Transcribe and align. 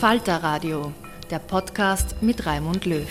Falter 0.00 0.42
Radio, 0.42 0.92
der 1.30 1.38
Podcast 1.38 2.16
mit 2.20 2.44
Raimund 2.44 2.84
Löw. 2.84 3.08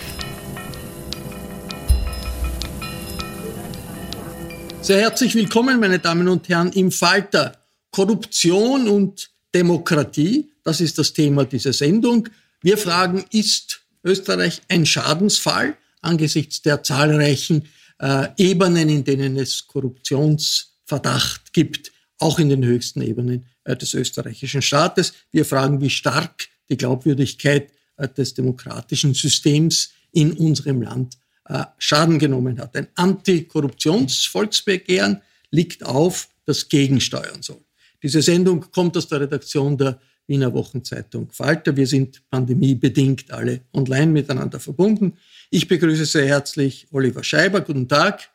Sehr 4.82 5.00
herzlich 5.00 5.34
willkommen, 5.34 5.80
meine 5.80 5.98
Damen 5.98 6.28
und 6.28 6.48
Herren, 6.48 6.70
im 6.70 6.92
Falter 6.92 7.58
Korruption 7.90 8.86
und 8.86 9.30
Demokratie. 9.52 10.52
Das 10.62 10.80
ist 10.80 10.96
das 10.96 11.12
Thema 11.12 11.44
dieser 11.44 11.72
Sendung. 11.72 12.28
Wir 12.62 12.78
fragen, 12.78 13.24
ist 13.32 13.80
Österreich 14.04 14.62
ein 14.68 14.86
Schadensfall 14.86 15.76
angesichts 16.02 16.62
der 16.62 16.84
zahlreichen 16.84 17.66
äh, 17.98 18.28
Ebenen, 18.36 18.88
in 18.88 19.02
denen 19.02 19.36
es 19.36 19.66
Korruptionsverdacht 19.66 21.52
gibt, 21.52 21.90
auch 22.20 22.38
in 22.38 22.48
den 22.48 22.64
höchsten 22.64 23.02
Ebenen 23.02 23.46
äh, 23.64 23.76
des 23.76 23.92
österreichischen 23.92 24.62
Staates. 24.62 25.14
Wir 25.32 25.44
fragen, 25.44 25.80
wie 25.80 25.90
stark 25.90 26.48
die 26.68 26.76
Glaubwürdigkeit 26.76 27.72
äh, 27.96 28.08
des 28.08 28.34
demokratischen 28.34 29.14
Systems 29.14 29.92
in 30.12 30.32
unserem 30.32 30.82
Land 30.82 31.16
äh, 31.48 31.64
Schaden 31.78 32.18
genommen 32.18 32.58
hat. 32.58 32.76
Ein 32.76 32.88
Antikorruptionsvolksbegehren 32.94 35.22
liegt 35.50 35.82
auf, 35.84 36.28
das 36.44 36.68
gegensteuern 36.68 37.42
soll. 37.42 37.64
Diese 38.02 38.20
Sendung 38.22 38.64
kommt 38.70 38.96
aus 38.96 39.08
der 39.08 39.22
Redaktion 39.22 39.76
der 39.76 39.98
Wiener 40.26 40.52
Wochenzeitung 40.52 41.30
Falter. 41.30 41.76
Wir 41.76 41.86
sind 41.86 42.22
pandemiebedingt 42.30 43.30
alle 43.30 43.62
online 43.72 44.12
miteinander 44.12 44.60
verbunden. 44.60 45.16
Ich 45.50 45.68
begrüße 45.68 46.04
sehr 46.04 46.26
herzlich 46.26 46.88
Oliver 46.90 47.22
Scheiber. 47.22 47.60
Guten 47.60 47.88
Tag. 47.88 48.28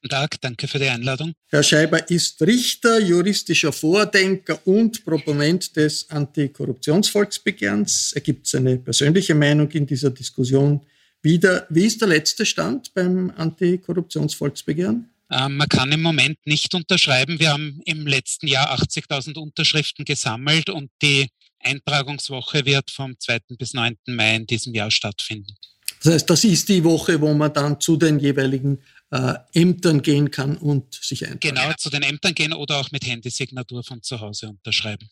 Guten 0.00 0.10
Tag, 0.10 0.40
danke 0.40 0.68
für 0.68 0.78
die 0.78 0.86
Einladung. 0.86 1.32
Herr 1.48 1.64
Scheiber 1.64 2.08
ist 2.08 2.40
Richter, 2.42 3.00
juristischer 3.00 3.72
Vordenker 3.72 4.64
und 4.64 5.04
Proponent 5.04 5.74
des 5.74 6.08
Antikorruptionsvolksbegehrens. 6.08 8.12
Er 8.12 8.20
gibt 8.20 8.46
seine 8.46 8.76
persönliche 8.76 9.34
Meinung 9.34 9.68
in 9.72 9.88
dieser 9.88 10.10
Diskussion 10.10 10.86
wieder. 11.20 11.66
Wie 11.68 11.84
ist 11.84 12.00
der 12.00 12.08
letzte 12.08 12.46
Stand 12.46 12.94
beim 12.94 13.32
Antikorruptionsvolksbegehren? 13.36 15.10
Ähm, 15.32 15.56
man 15.56 15.68
kann 15.68 15.90
im 15.90 16.02
Moment 16.02 16.38
nicht 16.44 16.72
unterschreiben. 16.74 17.40
Wir 17.40 17.50
haben 17.50 17.80
im 17.84 18.06
letzten 18.06 18.46
Jahr 18.46 18.80
80.000 18.80 19.36
Unterschriften 19.36 20.04
gesammelt 20.04 20.70
und 20.70 20.92
die 21.02 21.26
Eintragungswoche 21.58 22.64
wird 22.64 22.92
vom 22.92 23.18
2. 23.18 23.40
bis 23.58 23.74
9. 23.74 23.96
Mai 24.06 24.36
in 24.36 24.46
diesem 24.46 24.74
Jahr 24.74 24.92
stattfinden. 24.92 25.56
Das 26.02 26.14
heißt, 26.14 26.30
das 26.30 26.44
ist 26.44 26.68
die 26.68 26.84
Woche, 26.84 27.20
wo 27.20 27.32
man 27.34 27.52
dann 27.52 27.80
zu 27.80 27.96
den 27.96 28.18
jeweiligen 28.18 28.78
äh, 29.10 29.34
Ämtern 29.52 30.02
gehen 30.02 30.30
kann 30.30 30.56
und 30.56 30.94
sich 30.94 31.24
eintragen. 31.26 31.56
Genau, 31.56 31.72
zu 31.76 31.90
den 31.90 32.02
Ämtern 32.02 32.34
gehen 32.34 32.52
oder 32.52 32.76
auch 32.76 32.90
mit 32.90 33.06
Handysignatur 33.06 33.82
von 33.82 34.02
zu 34.02 34.20
Hause 34.20 34.48
unterschreiben. 34.48 35.08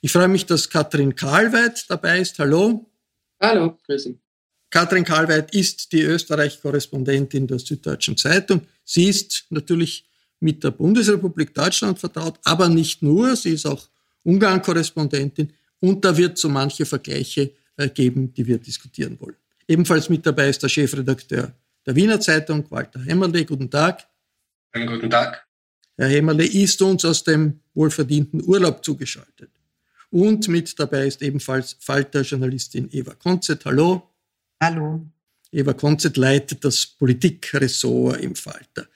Ich 0.00 0.12
freue 0.12 0.28
mich, 0.28 0.46
dass 0.46 0.68
Katrin 0.68 1.14
Karlweit 1.14 1.84
dabei 1.88 2.20
ist. 2.20 2.38
Hallo. 2.38 2.90
Hallo, 3.40 3.78
grüß 3.86 4.04
Sie. 4.04 4.18
Katrin 4.70 5.04
Karlweit 5.04 5.54
ist 5.54 5.92
die 5.92 6.02
Österreich-Korrespondentin 6.02 7.46
der 7.46 7.58
Süddeutschen 7.58 8.16
Zeitung. 8.16 8.66
Sie 8.84 9.04
ist 9.04 9.44
natürlich 9.50 10.06
mit 10.40 10.64
der 10.64 10.70
Bundesrepublik 10.70 11.54
Deutschland 11.54 11.98
vertraut, 11.98 12.38
aber 12.44 12.68
nicht 12.68 13.02
nur. 13.02 13.36
Sie 13.36 13.50
ist 13.50 13.66
auch 13.66 13.88
Ungarn-Korrespondentin 14.24 15.52
und 15.80 16.04
da 16.04 16.16
wird 16.16 16.38
so 16.38 16.48
manche 16.48 16.86
Vergleiche 16.86 17.52
äh, 17.76 17.88
geben, 17.88 18.32
die 18.32 18.46
wir 18.46 18.58
diskutieren 18.58 19.18
wollen. 19.20 19.36
Ebenfalls 19.68 20.08
mit 20.08 20.26
dabei 20.26 20.48
ist 20.48 20.62
der 20.62 20.68
Chefredakteur 20.68 21.52
der 21.86 21.96
Wiener 21.96 22.20
Zeitung, 22.20 22.70
Walter 22.70 23.00
Hämmerle. 23.00 23.44
Guten 23.44 23.70
Tag. 23.70 24.06
Einen 24.72 24.86
guten 24.86 25.10
Tag. 25.10 25.46
Herr 25.96 26.08
Hämmerle 26.08 26.46
ist 26.46 26.80
uns 26.80 27.04
aus 27.04 27.24
dem 27.24 27.60
wohlverdienten 27.74 28.42
Urlaub 28.42 28.84
zugeschaltet. 28.84 29.50
Und 30.10 30.46
mit 30.48 30.78
dabei 30.78 31.06
ist 31.06 31.22
ebenfalls 31.22 31.76
Falter-Journalistin 31.80 32.88
Eva 32.92 33.14
Konzett. 33.14 33.64
Hallo. 33.64 34.10
Hallo. 34.60 35.06
Eva 35.50 35.72
Konzett 35.72 36.16
leitet 36.16 36.64
das 36.64 36.86
Politikressort 36.86 38.20
im 38.20 38.34
Falter. 38.34 38.86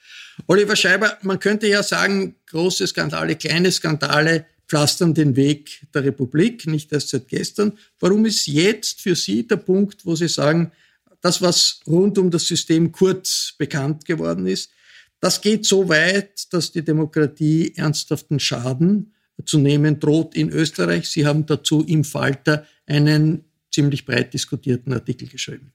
Oliver 0.47 0.77
Scheiber, 0.77 1.19
man 1.23 1.39
könnte 1.39 1.67
ja 1.67 1.83
sagen, 1.83 2.37
große 2.47 2.87
Skandale, 2.87 3.37
kleine 3.37 3.73
Skandale 3.73 4.47
pflastern 4.69 5.15
den 5.15 5.37
Weg 5.37 5.87
der 5.95 6.05
Republik, 6.05 6.67
nicht 6.67 6.93
erst 6.93 7.11
seit 7.11 7.29
gestern. 7.29 7.79
Warum 8.01 8.27
ist 8.27 8.47
jetzt 8.47 9.01
für 9.01 9.15
Sie 9.15 9.47
der 9.47 9.57
Punkt, 9.57 10.05
wo 10.05 10.17
Sie 10.17 10.29
sagen, 10.29 10.73
das, 11.21 11.41
was 11.41 11.81
rund 11.87 12.19
um 12.19 12.31
das 12.31 12.47
System 12.47 12.93
Kurz 12.93 13.55
bekannt 13.59 14.05
geworden 14.05 14.47
ist, 14.47 14.71
das 15.21 15.41
geht 15.41 15.65
so 15.65 15.89
weit, 15.89 16.53
dass 16.53 16.73
die 16.73 16.85
Demokratie 16.85 17.73
ernsthaften 17.77 18.39
Schaden 18.39 19.15
zu 19.45 19.59
nehmen 19.59 19.99
droht 19.99 20.35
in 20.35 20.51
Österreich. 20.51 21.09
Sie 21.09 21.27
haben 21.27 21.47
dazu 21.47 21.83
im 21.83 22.05
Falter 22.05 22.67
einen 22.87 23.45
ziemlich 23.71 24.05
breit 24.05 24.35
diskutierten 24.35 24.93
Artikel 24.93 25.29
geschrieben. 25.29 25.73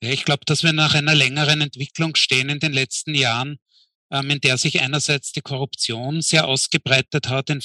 Ich 0.00 0.24
glaube, 0.24 0.44
dass 0.46 0.62
wir 0.62 0.72
nach 0.72 0.94
einer 0.94 1.14
längeren 1.14 1.60
Entwicklung 1.60 2.16
stehen 2.16 2.48
in 2.48 2.58
den 2.58 2.72
letzten 2.72 3.14
Jahren, 3.14 3.58
in 4.10 4.40
der 4.40 4.56
sich 4.56 4.80
einerseits 4.80 5.32
die 5.32 5.40
Korruption 5.40 6.20
sehr 6.20 6.46
ausgebreitet 6.46 7.28
hat 7.28 7.50
in, 7.50 7.60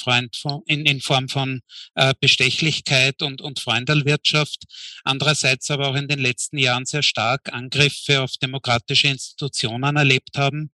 Form 1.01 1.29
von 1.29 1.61
äh, 1.95 2.13
Bestechlichkeit 2.19 3.21
und, 3.21 3.41
und 3.41 3.59
Freundelwirtschaft, 3.59 4.63
andererseits 5.03 5.69
aber 5.69 5.89
auch 5.89 5.95
in 5.95 6.07
den 6.07 6.19
letzten 6.19 6.57
Jahren 6.57 6.85
sehr 6.85 7.03
stark 7.03 7.53
Angriffe 7.53 8.21
auf 8.21 8.37
demokratische 8.37 9.07
Institutionen 9.07 9.95
erlebt 9.95 10.37
haben, 10.37 10.71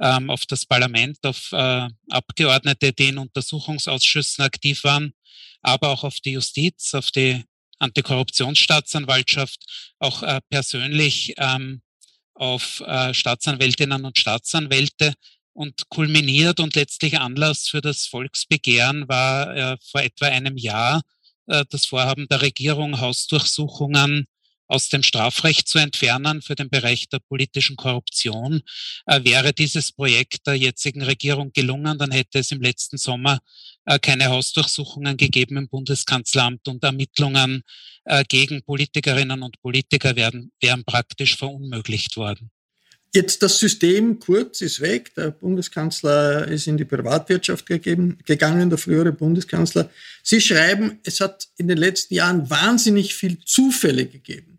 ähm, 0.00 0.30
auf 0.30 0.46
das 0.46 0.64
Parlament, 0.66 1.18
auf 1.24 1.50
äh, 1.52 1.88
Abgeordnete, 2.10 2.92
die 2.92 3.08
in 3.08 3.18
Untersuchungsausschüssen 3.18 4.44
aktiv 4.44 4.84
waren, 4.84 5.12
aber 5.62 5.88
auch 5.90 6.04
auf 6.04 6.20
die 6.20 6.32
Justiz, 6.32 6.94
auf 6.94 7.10
die 7.10 7.44
Antikorruptionsstaatsanwaltschaft, 7.80 9.58
auch 9.98 10.22
äh, 10.22 10.40
persönlich 10.50 11.34
ähm, 11.38 11.82
auf 12.34 12.80
äh, 12.86 13.12
Staatsanwältinnen 13.14 14.04
und 14.04 14.18
Staatsanwälte 14.18 15.14
und 15.52 15.88
kulminiert 15.88 16.60
und 16.60 16.74
letztlich 16.74 17.18
Anlass 17.18 17.68
für 17.68 17.80
das 17.80 18.06
Volksbegehren 18.06 19.08
war 19.08 19.54
äh, 19.54 19.76
vor 19.82 20.00
etwa 20.02 20.26
einem 20.26 20.56
Jahr 20.56 21.02
äh, 21.46 21.64
das 21.68 21.86
Vorhaben 21.86 22.26
der 22.28 22.42
Regierung, 22.42 23.00
Hausdurchsuchungen 23.00 24.26
aus 24.68 24.88
dem 24.88 25.02
Strafrecht 25.02 25.66
zu 25.68 25.78
entfernen 25.78 26.42
für 26.42 26.54
den 26.54 26.70
Bereich 26.70 27.08
der 27.08 27.18
politischen 27.18 27.76
Korruption. 27.76 28.62
Äh, 29.06 29.24
wäre 29.24 29.52
dieses 29.52 29.92
Projekt 29.92 30.46
der 30.46 30.54
jetzigen 30.54 31.02
Regierung 31.02 31.52
gelungen, 31.52 31.98
dann 31.98 32.12
hätte 32.12 32.38
es 32.38 32.52
im 32.52 32.60
letzten 32.60 32.96
Sommer 32.96 33.40
keine 34.00 34.26
Hausdurchsuchungen 34.26 35.16
gegeben 35.16 35.56
im 35.56 35.68
Bundeskanzleramt 35.68 36.68
und 36.68 36.84
Ermittlungen 36.84 37.62
äh, 38.04 38.24
gegen 38.28 38.62
Politikerinnen 38.62 39.42
und 39.42 39.60
Politiker 39.62 40.16
werden, 40.16 40.52
wären 40.60 40.84
praktisch 40.84 41.36
verunmöglicht 41.36 42.16
worden. 42.16 42.50
Jetzt 43.12 43.42
das 43.42 43.58
System 43.58 44.20
Kurz 44.20 44.60
ist 44.60 44.80
weg. 44.80 45.12
Der 45.16 45.32
Bundeskanzler 45.32 46.46
ist 46.46 46.68
in 46.68 46.76
die 46.76 46.84
Privatwirtschaft 46.84 47.66
gegeben, 47.66 48.18
gegangen, 48.24 48.70
der 48.70 48.78
frühere 48.78 49.12
Bundeskanzler. 49.12 49.90
Sie 50.22 50.40
schreiben, 50.40 51.00
es 51.02 51.20
hat 51.20 51.48
in 51.56 51.66
den 51.66 51.78
letzten 51.78 52.14
Jahren 52.14 52.48
wahnsinnig 52.48 53.14
viel 53.14 53.38
Zufälle 53.44 54.06
gegeben 54.06 54.50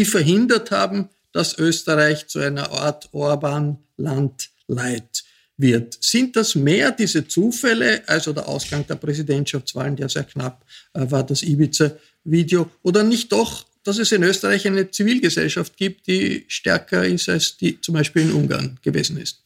die 0.00 0.04
verhindert 0.04 0.70
haben, 0.70 1.10
dass 1.32 1.58
Österreich 1.58 2.26
zu 2.26 2.38
einer 2.38 2.70
Art 2.72 3.10
Orban-Land 3.12 4.50
leid 4.66 5.24
wird. 5.60 5.96
Sind 6.00 6.36
das 6.36 6.54
mehr 6.54 6.92
diese 6.92 7.26
Zufälle, 7.26 8.02
also 8.08 8.32
der 8.32 8.48
Ausgang 8.48 8.86
der 8.86 8.96
Präsidentschaftswahlen, 8.96 9.96
der 9.96 10.08
sehr 10.08 10.24
knapp 10.24 10.64
äh, 10.94 11.10
war, 11.10 11.24
das 11.24 11.42
Ibiza-Video, 11.42 12.70
oder 12.82 13.02
nicht 13.02 13.30
doch, 13.32 13.66
dass 13.82 13.98
es 13.98 14.12
in 14.12 14.22
Österreich 14.22 14.66
eine 14.66 14.90
Zivilgesellschaft 14.90 15.76
gibt, 15.76 16.06
die 16.06 16.44
stärker 16.48 17.04
ist, 17.04 17.28
als 17.28 17.56
die 17.56 17.80
zum 17.80 17.94
Beispiel 17.94 18.22
in 18.22 18.32
Ungarn 18.32 18.78
gewesen 18.82 19.16
ist? 19.16 19.44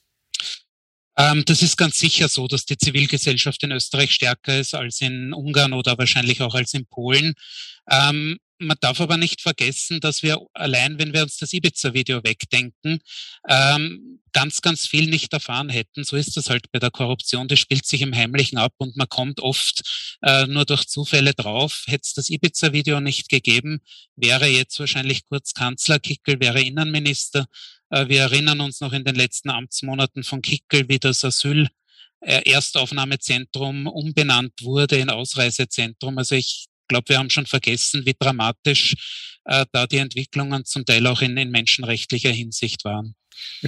Ähm, 1.16 1.44
das 1.44 1.62
ist 1.62 1.76
ganz 1.76 1.98
sicher 1.98 2.28
so, 2.28 2.48
dass 2.48 2.64
die 2.64 2.76
Zivilgesellschaft 2.76 3.62
in 3.62 3.70
Österreich 3.70 4.12
stärker 4.12 4.58
ist 4.58 4.74
als 4.74 5.00
in 5.00 5.32
Ungarn 5.32 5.72
oder 5.72 5.96
wahrscheinlich 5.96 6.40
auch 6.42 6.54
als 6.54 6.74
in 6.74 6.86
Polen. 6.86 7.34
Ähm, 7.88 8.38
man 8.58 8.76
darf 8.80 9.00
aber 9.00 9.16
nicht 9.16 9.40
vergessen, 9.40 10.00
dass 10.00 10.22
wir 10.22 10.40
allein, 10.54 10.98
wenn 10.98 11.12
wir 11.12 11.22
uns 11.22 11.38
das 11.38 11.52
Ibiza-Video 11.52 12.22
wegdenken, 12.24 13.00
ähm, 13.48 14.20
ganz, 14.32 14.62
ganz 14.62 14.86
viel 14.86 15.08
nicht 15.08 15.32
erfahren 15.32 15.68
hätten. 15.68 16.04
So 16.04 16.16
ist 16.16 16.36
das 16.36 16.50
halt 16.50 16.70
bei 16.72 16.78
der 16.78 16.90
Korruption. 16.90 17.48
Das 17.48 17.58
spielt 17.58 17.86
sich 17.86 18.02
im 18.02 18.14
Heimlichen 18.14 18.58
ab 18.58 18.72
und 18.78 18.96
man 18.96 19.08
kommt 19.08 19.40
oft 19.40 19.82
äh, 20.22 20.46
nur 20.46 20.64
durch 20.64 20.86
Zufälle 20.86 21.34
drauf. 21.34 21.84
Hätte 21.86 22.02
es 22.04 22.14
das 22.14 22.30
Ibiza-Video 22.30 23.00
nicht 23.00 23.28
gegeben, 23.28 23.80
wäre 24.16 24.46
jetzt 24.46 24.78
wahrscheinlich 24.78 25.26
Kurz 25.26 25.54
Kanzler, 25.54 25.98
Kickel 25.98 26.40
wäre 26.40 26.60
Innenminister. 26.62 27.46
Äh, 27.90 28.08
wir 28.08 28.22
erinnern 28.22 28.60
uns 28.60 28.80
noch 28.80 28.92
in 28.92 29.04
den 29.04 29.14
letzten 29.14 29.50
Amtsmonaten 29.50 30.24
von 30.24 30.42
Kickel, 30.42 30.88
wie 30.88 30.98
das 30.98 31.24
Asyl 31.24 31.68
äh, 32.20 32.50
Erstaufnahmezentrum 32.50 33.86
umbenannt 33.86 34.54
wurde 34.62 34.96
in 34.96 35.10
Ausreisezentrum. 35.10 36.18
Also 36.18 36.34
ich 36.34 36.66
glaube, 36.88 37.08
wir 37.08 37.18
haben 37.18 37.30
schon 37.30 37.46
vergessen, 37.46 38.04
wie 38.04 38.14
dramatisch 38.18 38.94
äh, 39.44 39.66
da 39.72 39.86
die 39.86 39.98
Entwicklungen 39.98 40.64
zum 40.64 40.84
Teil 40.84 41.06
auch 41.06 41.22
in, 41.22 41.36
in 41.36 41.50
menschenrechtlicher 41.50 42.30
Hinsicht 42.30 42.84
waren. 42.84 43.14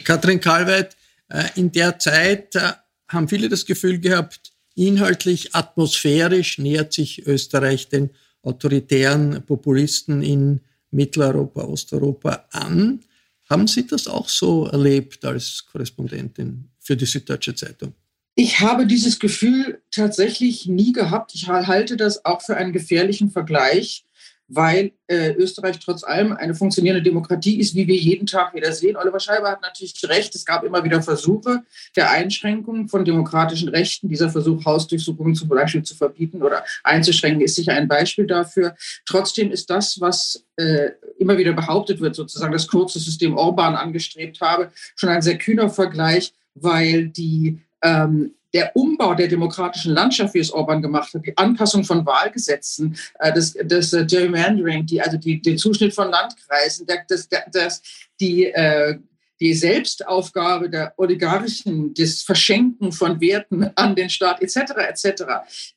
Katrin 0.05 0.41
Kalweit, 0.41 0.97
äh, 1.29 1.49
in 1.57 1.73
der 1.73 1.99
Zeit 1.99 2.55
äh, 2.57 2.73
haben 3.09 3.29
viele 3.29 3.49
das 3.49 3.67
Gefühl 3.67 3.99
gehabt, 3.99 4.53
inhaltlich, 4.75 5.55
atmosphärisch 5.55 6.59
nähert 6.59 6.93
sich 6.93 7.27
Österreich 7.27 7.89
den 7.89 8.11
autoritären 8.43 9.45
Populisten 9.45 10.23
in 10.23 10.61
Mitteleuropa, 10.91 11.63
Osteuropa 11.63 12.47
an. 12.53 13.01
Haben 13.49 13.67
Sie 13.67 13.87
das 13.87 14.07
auch 14.07 14.29
so 14.29 14.67
erlebt 14.67 15.25
als 15.25 15.65
Korrespondentin 15.71 16.71
für 16.81 16.97
die 16.97 17.07
Süddeutsche 17.07 17.55
Zeitung? 17.55 17.95
Ich 18.39 18.61
habe 18.61 18.87
dieses 18.87 19.19
Gefühl 19.19 19.81
tatsächlich 19.91 20.67
nie 20.67 20.93
gehabt. 20.93 21.35
Ich 21.35 21.49
halte 21.49 21.97
das 21.97 22.27
auch 22.27 22.43
für 22.43 22.55
einen 22.55 22.75
gefährlichen 22.75 23.31
Vergleich, 23.31 24.05
weil 24.47 24.93
äh, 25.07 25.33
Österreich 25.33 25.79
trotz 25.79 26.05
allem 26.05 26.33
eine 26.33 26.55
funktionierende 26.55 27.03
Demokratie 27.03 27.59
ist, 27.59 27.75
wie 27.75 27.87
wir 27.87 27.97
jeden 27.97 28.27
Tag 28.27 28.55
wieder 28.55 28.73
sehen. 28.73 28.97
Oliver 28.97 29.21
Scheiber 29.21 29.51
hat 29.51 29.63
natürlich 29.63 29.99
recht. 30.05 30.35
Es 30.35 30.45
gab 30.45 30.65
immer 30.65 30.85
wieder 30.85 31.01
Versuche 31.01 31.63
der 31.97 32.11
Einschränkung 32.11 32.89
von 32.89 33.07
demokratischen 33.07 33.71
Rechten. 33.71 34.11
Dieser 34.11 34.29
Versuch, 34.29 34.67
Hausdurchsuchungen 34.67 35.35
zum 35.35 35.49
Beispiel 35.49 35.83
zu 35.83 35.97
verbieten 35.97 36.43
oder 36.43 36.63
einzuschränken, 36.85 37.41
ist 37.41 37.55
sicher 37.55 37.73
ein 37.73 37.89
Beispiel 37.89 38.27
dafür. 38.27 38.77
Trotzdem 39.07 39.51
ist 39.51 39.71
das, 39.71 39.99
was 39.99 40.45
äh, 40.57 40.91
immer 41.19 41.39
wieder 41.39 41.55
behauptet 41.55 42.03
wird, 42.03 42.15
sozusagen 42.15 42.53
das 42.53 42.69
kurze 42.69 42.99
System 42.99 43.35
Orban 43.35 43.75
angestrebt 43.75 44.43
habe, 44.43 44.71
schon 44.95 45.09
ein 45.09 45.23
sehr 45.23 45.39
kühner 45.39 45.71
Vergleich, 45.71 46.35
weil 46.55 47.09
die 47.09 47.63
ähm, 47.83 48.35
der 48.55 48.75
Umbau 48.75 49.15
der 49.15 49.29
demokratischen 49.29 49.93
Landschaft, 49.93 50.33
wie 50.35 50.39
es 50.39 50.51
Orban 50.51 50.81
gemacht 50.81 51.13
hat, 51.13 51.27
die 51.27 51.37
Anpassung 51.37 51.85
von 51.85 52.07
Wahlgesetzen, 52.07 52.97
äh, 53.19 53.33
das, 53.33 53.55
das 53.65 53.93
äh, 53.93 54.07
Gerrymandering, 54.07 54.87
die, 54.87 55.01
also 55.01 55.19
die, 55.19 55.43
den 55.43 55.59
Zuschnitt 55.59 55.95
von 55.95 56.11
Landkreisen, 56.11 56.87
das, 56.87 57.29
das, 57.29 57.45
das, 57.53 57.83
die 58.19 58.47
äh, 58.47 58.99
die 59.41 59.55
Selbstaufgabe 59.55 60.71
der 60.71 60.95
Oligarchen, 60.97 61.93
das 61.95 62.23
Verschenken 62.23 62.93
von 62.93 63.21
Werten 63.21 63.71
an 63.75 63.95
den 63.95 64.11
Staat 64.11 64.43
etc. 64.43 64.73
etc. 64.89 65.25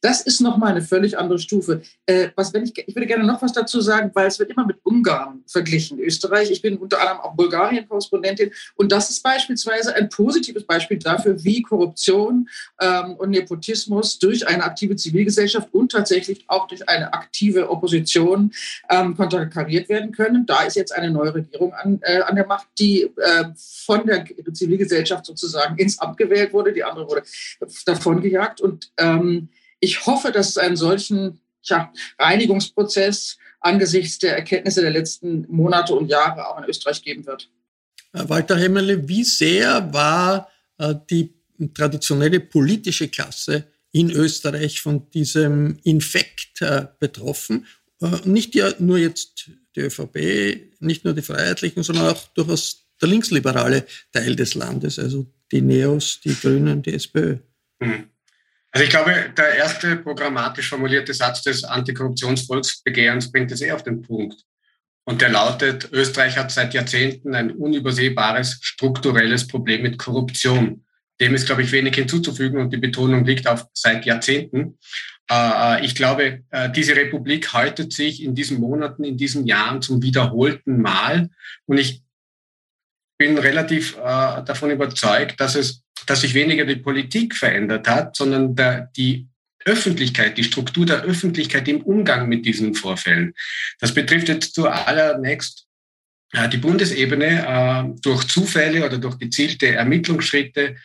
Das 0.01 0.21
ist 0.21 0.41
nochmal 0.41 0.71
eine 0.71 0.81
völlig 0.81 1.17
andere 1.17 1.39
Stufe. 1.39 1.81
Äh, 2.05 2.29
was, 2.35 2.53
wenn 2.53 2.63
ich, 2.63 2.77
ich 2.77 2.95
würde 2.95 3.07
gerne 3.07 3.25
noch 3.25 3.41
was 3.41 3.53
dazu 3.53 3.81
sagen, 3.81 4.11
weil 4.13 4.27
es 4.27 4.39
wird 4.39 4.51
immer 4.51 4.65
mit 4.65 4.77
Ungarn 4.83 5.43
verglichen, 5.47 5.99
Österreich. 5.99 6.51
Ich 6.51 6.61
bin 6.61 6.77
unter 6.77 6.99
anderem 6.99 7.19
auch 7.19 7.35
Bulgarien-Korrespondentin 7.35 8.51
und 8.75 8.91
das 8.91 9.09
ist 9.09 9.23
beispielsweise 9.23 9.95
ein 9.95 10.09
positives 10.09 10.65
Beispiel 10.65 10.97
dafür, 10.97 11.43
wie 11.43 11.61
Korruption 11.61 12.49
ähm, 12.79 13.15
und 13.15 13.31
Nepotismus 13.31 14.19
durch 14.19 14.47
eine 14.47 14.63
aktive 14.63 14.95
Zivilgesellschaft 14.95 15.73
und 15.73 15.91
tatsächlich 15.91 16.45
auch 16.47 16.67
durch 16.67 16.87
eine 16.87 17.13
aktive 17.13 17.69
Opposition 17.69 18.51
ähm, 18.89 19.15
konterkariert 19.15 19.89
werden 19.89 20.11
können. 20.11 20.45
Da 20.45 20.63
ist 20.63 20.75
jetzt 20.75 20.93
eine 20.93 21.11
neue 21.11 21.33
Regierung 21.33 21.73
an, 21.73 21.99
äh, 22.03 22.21
an 22.21 22.35
der 22.35 22.45
Macht, 22.45 22.67
die 22.77 23.03
äh, 23.03 23.48
von 23.57 24.05
der 24.05 24.25
Zivilgesellschaft 24.53 25.25
sozusagen 25.25 25.77
ins 25.77 25.99
Amt 25.99 26.17
gewählt 26.17 26.53
wurde, 26.53 26.73
die 26.73 26.83
andere 26.83 27.07
wurde 27.07 27.23
davongejagt. 27.85 28.61
Und 28.61 28.91
ähm, 28.97 29.49
ich 29.79 30.05
hoffe, 30.05 30.31
dass 30.31 30.49
es 30.49 30.57
einen 30.57 30.75
solchen 30.75 31.39
tja, 31.63 31.91
Reinigungsprozess 32.17 33.37
angesichts 33.61 34.19
der 34.19 34.35
Erkenntnisse 34.35 34.81
der 34.81 34.91
letzten 34.91 35.45
Monate 35.49 35.93
und 35.93 36.07
Jahre 36.07 36.47
auch 36.47 36.57
in 36.61 36.69
Österreich 36.69 37.01
geben 37.01 37.25
wird. 37.25 37.49
Walter 38.13 38.57
Hemmerle, 38.57 39.07
wie 39.07 39.23
sehr 39.23 39.93
war 39.93 40.49
äh, 40.77 40.95
die 41.09 41.33
traditionelle 41.73 42.39
politische 42.39 43.07
Klasse 43.09 43.65
in 43.91 44.11
Österreich 44.11 44.81
von 44.81 45.09
diesem 45.11 45.77
Infekt 45.83 46.61
äh, 46.61 46.87
betroffen? 46.99 47.67
Äh, 48.01 48.17
nicht 48.25 48.55
ja 48.55 48.71
nur 48.79 48.97
jetzt 48.97 49.49
die 49.75 49.81
ÖVP, 49.81 50.79
nicht 50.79 51.05
nur 51.05 51.13
die 51.13 51.21
Freiheitlichen, 51.21 51.83
sondern 51.83 52.07
auch 52.07 52.27
durchaus 52.29 52.88
der 53.01 53.09
linksliberale 53.09 53.85
Teil 54.11 54.35
des 54.35 54.55
Landes, 54.55 54.99
also 54.99 55.25
die 55.51 55.61
Neos, 55.61 56.19
die 56.21 56.35
Grünen, 56.35 56.81
die 56.81 56.93
SPÖ. 56.93 57.37
Mhm. 57.79 58.09
Also 58.71 58.83
ich 58.83 58.89
glaube, 58.89 59.33
der 59.35 59.55
erste 59.55 59.95
programmatisch 59.95 60.69
formulierte 60.69 61.13
Satz 61.13 61.41
des 61.41 61.63
Antikorruptionsvolksbegehrens 61.63 63.31
bringt 63.31 63.51
es 63.51 63.61
eh 63.61 63.71
auf 63.71 63.83
den 63.83 64.01
Punkt. 64.01 64.43
Und 65.05 65.21
der 65.21 65.29
lautet, 65.29 65.89
Österreich 65.91 66.37
hat 66.37 66.51
seit 66.51 66.75
Jahrzehnten 66.75 67.33
ein 67.33 67.51
unübersehbares 67.51 68.59
strukturelles 68.61 69.47
Problem 69.47 69.81
mit 69.81 69.97
Korruption. 69.97 70.85
Dem 71.19 71.33
ist, 71.33 71.47
glaube 71.47 71.63
ich, 71.63 71.71
wenig 71.71 71.95
hinzuzufügen 71.95 72.59
und 72.61 72.71
die 72.71 72.77
Betonung 72.77 73.25
liegt 73.25 73.47
auf 73.47 73.65
seit 73.73 74.05
Jahrzehnten. 74.05 74.77
Äh, 75.29 75.83
ich 75.83 75.95
glaube, 75.95 76.43
äh, 76.51 76.69
diese 76.71 76.95
Republik 76.95 77.53
häutet 77.53 77.91
sich 77.91 78.21
in 78.21 78.35
diesen 78.35 78.59
Monaten, 78.59 79.03
in 79.03 79.17
diesen 79.17 79.47
Jahren 79.47 79.81
zum 79.81 80.03
wiederholten 80.03 80.79
Mal. 80.79 81.31
Und 81.65 81.79
ich 81.79 82.03
bin 83.19 83.37
relativ 83.37 83.97
äh, 83.97 84.43
davon 84.43 84.71
überzeugt, 84.71 85.39
dass 85.39 85.53
es, 85.55 85.83
dass 86.07 86.21
sich 86.21 86.33
weniger 86.33 86.65
die 86.65 86.77
Politik 86.77 87.35
verändert 87.35 87.87
hat, 87.87 88.15
sondern 88.15 88.55
der, 88.55 88.89
die 88.95 89.27
Öffentlichkeit, 89.65 90.37
die 90.37 90.45
Struktur 90.45 90.85
der 90.85 91.01
Öffentlichkeit 91.01 91.67
im 91.67 91.81
Umgang 91.81 92.29
mit 92.29 92.45
diesen 92.45 92.73
Vorfällen. 92.73 93.33
Das 93.79 93.93
betrifft 93.93 94.29
jetzt 94.29 94.55
zuallererst 94.55 95.67
die 96.53 96.57
Bundesebene 96.57 97.97
durch 98.01 98.23
Zufälle 98.27 98.85
oder 98.85 98.97
durch 98.97 99.19
gezielte 99.19 99.75
Ermittlungsschritte, 99.75 100.75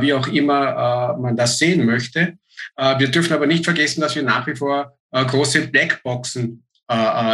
wie 0.00 0.14
auch 0.14 0.28
immer 0.28 1.18
man 1.20 1.36
das 1.36 1.58
sehen 1.58 1.84
möchte. 1.84 2.38
Wir 2.76 3.08
dürfen 3.08 3.34
aber 3.34 3.46
nicht 3.46 3.64
vergessen, 3.64 4.00
dass 4.00 4.16
wir 4.16 4.22
nach 4.22 4.46
wie 4.46 4.56
vor 4.56 4.96
große 5.12 5.68
Blackboxen 5.68 6.64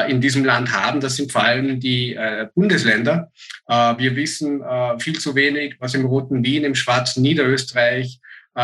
in 0.08 0.20
diesem 0.20 0.44
Land 0.44 0.72
haben. 0.72 1.00
Das 1.00 1.16
sind 1.16 1.32
vor 1.32 1.42
allem 1.42 1.80
die 1.80 2.16
Bundesländer. 2.54 3.32
Wir 3.66 4.14
wissen 4.14 4.62
viel 4.98 5.18
zu 5.18 5.34
wenig, 5.34 5.76
was 5.80 5.94
im 5.94 6.04
Roten 6.04 6.44
Wien, 6.44 6.64
im 6.64 6.74
Schwarzen 6.74 7.22
Niederösterreich, 7.22 8.20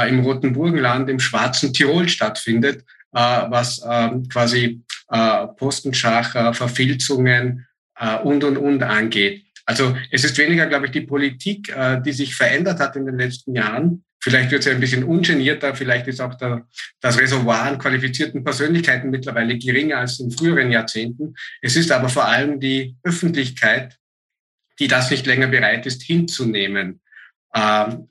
im 0.09 0.21
Roten 0.21 0.53
Burgenland, 0.53 1.09
im 1.11 1.19
Schwarzen 1.19 1.73
Tirol 1.73 2.09
stattfindet, 2.09 2.85
was 3.11 3.83
quasi 4.31 4.83
Postenschacher, 5.57 6.55
Verfilzungen, 6.55 7.67
äh, 7.99 8.19
und, 8.19 8.45
und, 8.45 8.57
und 8.57 8.83
angeht. 8.83 9.44
Also 9.67 9.97
es 10.11 10.25
ist 10.25 10.37
weniger, 10.39 10.67
glaube 10.67 10.87
ich, 10.87 10.93
die 10.93 11.01
Politik, 11.03 11.69
äh, 11.71 12.01
die 12.03 12.13
sich 12.13 12.35
verändert 12.35 12.81
hat 12.81 12.97
in 12.97 13.07
den 13.07 13.19
letzten 13.19 13.55
Jahren. 13.55 14.05
Vielleicht 14.23 14.51
wird 14.51 14.63
sie 14.63 14.71
ein 14.71 14.81
bisschen 14.81 15.05
ungenierter, 15.05 15.75
vielleicht 15.75 16.07
ist 16.07 16.21
auch 16.21 16.35
der, 16.35 16.67
das 17.01 17.19
Reservoir 17.19 17.63
an 17.63 17.79
qualifizierten 17.79 18.43
Persönlichkeiten 18.43 19.11
mittlerweile 19.11 19.59
geringer 19.59 19.99
als 19.99 20.19
in 20.19 20.31
früheren 20.31 20.71
Jahrzehnten. 20.71 21.35
Es 21.61 21.77
ist 21.77 21.93
aber 21.93 22.09
vor 22.09 22.25
allem 22.25 22.59
die 22.59 22.97
Öffentlichkeit, 23.03 23.99
die 24.79 24.89
das 24.89 25.11
nicht 25.11 25.27
länger 25.27 25.49
bereit 25.49 25.85
ist 25.87 26.03
hinzunehmen. 26.03 27.01
Ähm, 27.55 28.09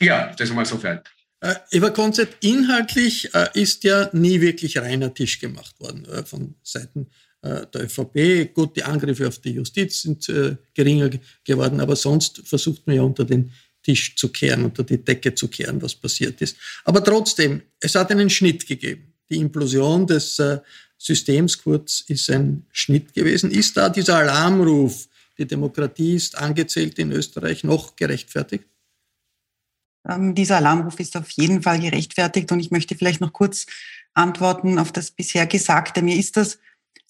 ja, 0.00 0.32
das 0.36 0.52
mal 0.52 0.64
so 0.64 0.80
weit. 0.82 1.10
Äh, 1.40 1.54
Eva 1.70 1.90
Konzept, 1.90 2.44
inhaltlich 2.44 3.34
äh, 3.34 3.48
ist 3.54 3.84
ja 3.84 4.10
nie 4.12 4.40
wirklich 4.40 4.78
reiner 4.78 5.12
Tisch 5.14 5.38
gemacht 5.38 5.78
worden 5.80 6.04
äh, 6.06 6.24
von 6.24 6.54
Seiten 6.62 7.10
der 7.42 7.84
ÖVP. 7.84 8.52
Gut, 8.52 8.76
die 8.76 8.82
Angriffe 8.82 9.28
auf 9.28 9.38
die 9.38 9.52
Justiz 9.52 10.02
sind 10.02 10.28
äh, 10.28 10.56
geringer 10.74 11.10
geworden, 11.44 11.80
aber 11.80 11.96
sonst 11.96 12.42
versucht 12.44 12.86
man 12.86 12.96
ja 12.96 13.02
unter 13.02 13.24
den 13.24 13.52
Tisch 13.82 14.16
zu 14.16 14.28
kehren, 14.30 14.64
unter 14.64 14.82
die 14.82 15.02
Decke 15.02 15.34
zu 15.34 15.48
kehren, 15.48 15.80
was 15.80 15.94
passiert 15.94 16.40
ist. 16.42 16.56
Aber 16.84 17.02
trotzdem, 17.02 17.62
es 17.80 17.94
hat 17.94 18.10
einen 18.10 18.28
Schnitt 18.28 18.66
gegeben. 18.66 19.14
Die 19.30 19.36
Implosion 19.36 20.06
des 20.06 20.38
äh, 20.38 20.58
Systems 20.96 21.62
kurz 21.62 22.04
ist 22.08 22.28
ein 22.30 22.66
Schnitt 22.72 23.14
gewesen. 23.14 23.50
Ist 23.50 23.76
da 23.76 23.88
dieser 23.88 24.16
Alarmruf, 24.16 25.08
die 25.38 25.46
Demokratie 25.46 26.16
ist 26.16 26.36
angezählt 26.36 26.98
in 26.98 27.12
Österreich, 27.12 27.62
noch 27.62 27.94
gerechtfertigt? 27.94 28.64
Ähm, 30.08 30.34
dieser 30.34 30.56
Alarmruf 30.56 30.98
ist 30.98 31.16
auf 31.16 31.30
jeden 31.30 31.62
Fall 31.62 31.78
gerechtfertigt 31.80 32.50
und 32.50 32.60
ich 32.60 32.70
möchte 32.70 32.96
vielleicht 32.96 33.20
noch 33.20 33.32
kurz 33.32 33.66
antworten 34.14 34.78
auf 34.78 34.90
das 34.90 35.12
bisher 35.12 35.46
Gesagte. 35.46 36.02
Mir 36.02 36.16
ist 36.16 36.36
das 36.36 36.58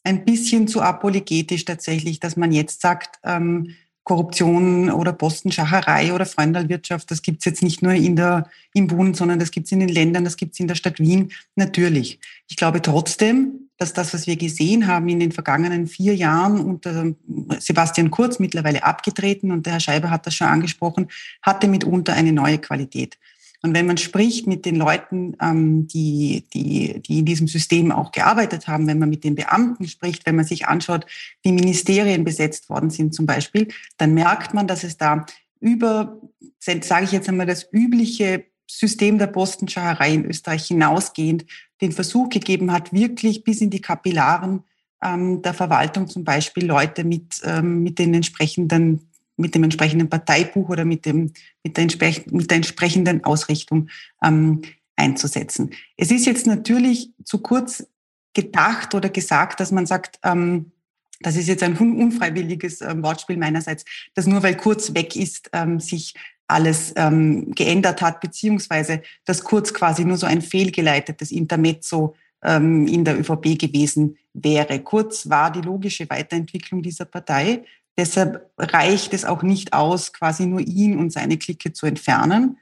ein 0.05 0.25
bisschen 0.25 0.69
zu 0.69 0.81
apologetisch 0.81 1.65
tatsächlich, 1.65 2.21
dass 2.21 2.37
man 2.37 2.53
jetzt 2.53 2.81
sagt, 2.81 3.19
ähm, 3.25 3.75
Korruption 4.09 4.91
oder 4.91 5.13
Postenschacherei 5.13 6.15
oder 6.15 6.25
Freundalwirtschaft, 6.25 7.11
das 7.11 7.21
gibt's 7.21 7.45
jetzt 7.45 7.63
nicht 7.63 7.83
nur 7.83 7.93
in 7.93 8.17
der, 8.17 8.49
im 8.73 8.87
Bund, 8.87 9.15
sondern 9.17 9.39
das 9.39 9.51
gibt's 9.51 9.71
in 9.71 9.81
den 9.81 9.91
Ländern, 9.91 10.25
das 10.25 10.39
gibt's 10.39 10.59
in 10.59 10.67
der 10.67 10.77
Stadt 10.77 10.99
Wien. 10.99 11.31
Natürlich. 11.57 12.19
Ich 12.49 12.57
glaube 12.57 12.81
trotzdem, 12.81 13.69
dass 13.77 13.93
das, 13.93 14.15
was 14.15 14.27
wir 14.27 14.37
gesehen 14.37 14.87
haben 14.87 15.11
in 15.11 15.21
den 15.21 15.31
vergangenen 15.31 15.87
vier 15.87 16.17
Jahren 16.17 16.59
unter 16.59 17.13
Sebastian 17.59 18.11
Kurz 18.11 18.39
mittlerweile 18.39 18.83
abgetreten 18.83 19.53
und 19.53 19.67
der 19.67 19.75
Herr 19.75 19.81
Scheiber 19.81 20.09
hat 20.09 20.27
das 20.27 20.35
schon 20.35 20.47
angesprochen, 20.47 21.09
hatte 21.43 21.69
mitunter 21.69 22.15
eine 22.15 22.33
neue 22.33 22.59
Qualität. 22.59 23.19
Und 23.63 23.75
wenn 23.75 23.87
man 23.87 23.97
spricht 23.97 24.47
mit 24.47 24.65
den 24.65 24.77
Leuten, 24.77 25.37
ähm, 25.43 25.89
die, 25.89 26.45
die, 26.55 27.01
die 27.01 27.19
in 27.21 27.25
diesem 27.25 27.49
System 27.49 27.91
auch 27.91 28.13
gearbeitet 28.13 28.69
haben, 28.69 28.87
wenn 28.87 29.01
man 29.01 29.11
mit 29.11 29.25
den 29.25 29.35
Beamten 29.35 29.89
spricht, 29.89 30.27
wenn 30.27 30.37
man 30.37 30.45
sich 30.45 30.67
anschaut, 30.67 31.07
wie 31.43 31.53
Ministerien 31.53 32.25
besetzt 32.25 32.69
worden 32.69 32.91
sind 32.91 33.15
zum 33.15 33.27
Beispiel, 33.27 33.69
dann 33.97 34.15
merkt 34.15 34.55
man, 34.55 34.69
dass 34.69 34.85
es 34.85 34.97
da 34.97 35.27
über, 35.61 36.21
sage 36.61 37.05
ich 37.05 37.13
jetzt 37.13 37.29
einmal, 37.29 37.47
das 37.47 37.69
übliche 37.73 38.45
System 38.71 39.19
der 39.19 39.27
Postenschacherei 39.27 40.15
in 40.15 40.25
Österreich 40.25 40.67
hinausgehend 40.67 41.47
den 41.81 41.93
Versuch 41.93 42.29
gegeben 42.29 42.71
hat, 42.71 42.93
wirklich 42.93 43.43
bis 43.43 43.61
in 43.61 43.71
die 43.71 43.81
Kapillaren 43.81 44.63
ähm, 45.03 45.43
der 45.43 45.55
Verwaltung 45.55 46.09
zum 46.09 46.25
Beispiel 46.25 46.67
Leute 46.67 47.05
mit, 47.05 47.41
ähm, 47.45 47.83
mit 47.83 47.99
den 47.99 48.15
entsprechenden 48.15 49.09
mit 49.39 49.55
dem 49.55 49.65
entsprechenden 49.65 50.09
Parteibuch 50.09 50.69
oder 50.69 50.85
mit, 50.85 51.07
dem, 51.07 51.33
mit, 51.63 51.77
der, 51.77 51.87
mit 52.31 52.51
der 52.51 52.57
entsprechenden 52.57 53.25
Ausrichtung 53.25 53.89
ähm, 54.23 54.63
einzusetzen. 54.97 55.71
Es 55.97 56.11
ist 56.11 56.27
jetzt 56.27 56.47
natürlich 56.47 57.11
zu 57.25 57.39
kurz 57.39 57.87
gedacht 58.35 58.95
oder 58.95 59.09
gesagt, 59.09 59.61
dass 59.61 59.73
man 59.73 59.87
sagt, 59.87 60.19
ähm, 60.25 60.73
das 61.21 61.37
ist 61.37 61.49
jetzt 61.49 61.63
ein 61.63 61.77
unfreiwilliges 61.77 62.81
ähm, 62.81 63.03
Wortspiel 63.03 63.37
meinerseits, 63.37 63.85
dass 64.15 64.27
nur 64.27 64.43
weil 64.43 64.57
Kurz 64.57 64.95
weg 64.95 65.17
ist, 65.17 65.51
ähm, 65.53 65.81
sich 65.81 66.15
alles 66.47 66.93
ähm, 66.97 67.53
geändert 67.55 68.01
hat, 68.03 68.21
beziehungsweise 68.21 69.03
dass 69.25 69.45
Kurz 69.45 69.75
quasi 69.75 70.05
nur 70.05 70.17
so 70.17 70.27
ein 70.27 70.43
fehlgeleitetes 70.43 71.31
Intermezzo 71.31 72.15
ähm, 72.43 72.87
in 72.87 73.05
der 73.05 73.19
ÖVP 73.19 73.59
gewesen 73.59 74.17
wäre. 74.33 74.81
Kurz 74.81 75.29
war 75.29 75.51
die 75.51 75.61
logische 75.61 76.09
Weiterentwicklung 76.09 76.83
dieser 76.83 77.05
Partei. 77.05 77.65
Deshalb 77.99 78.49
reicht 78.57 79.13
es 79.13 79.25
auch 79.25 79.43
nicht 79.43 79.73
aus, 79.73 80.13
quasi 80.13 80.47
nur 80.47 80.61
ihn 80.61 80.97
und 80.97 81.13
seine 81.13 81.37
Clique 81.37 81.73
zu 81.73 81.85
entfernen. 81.85 82.57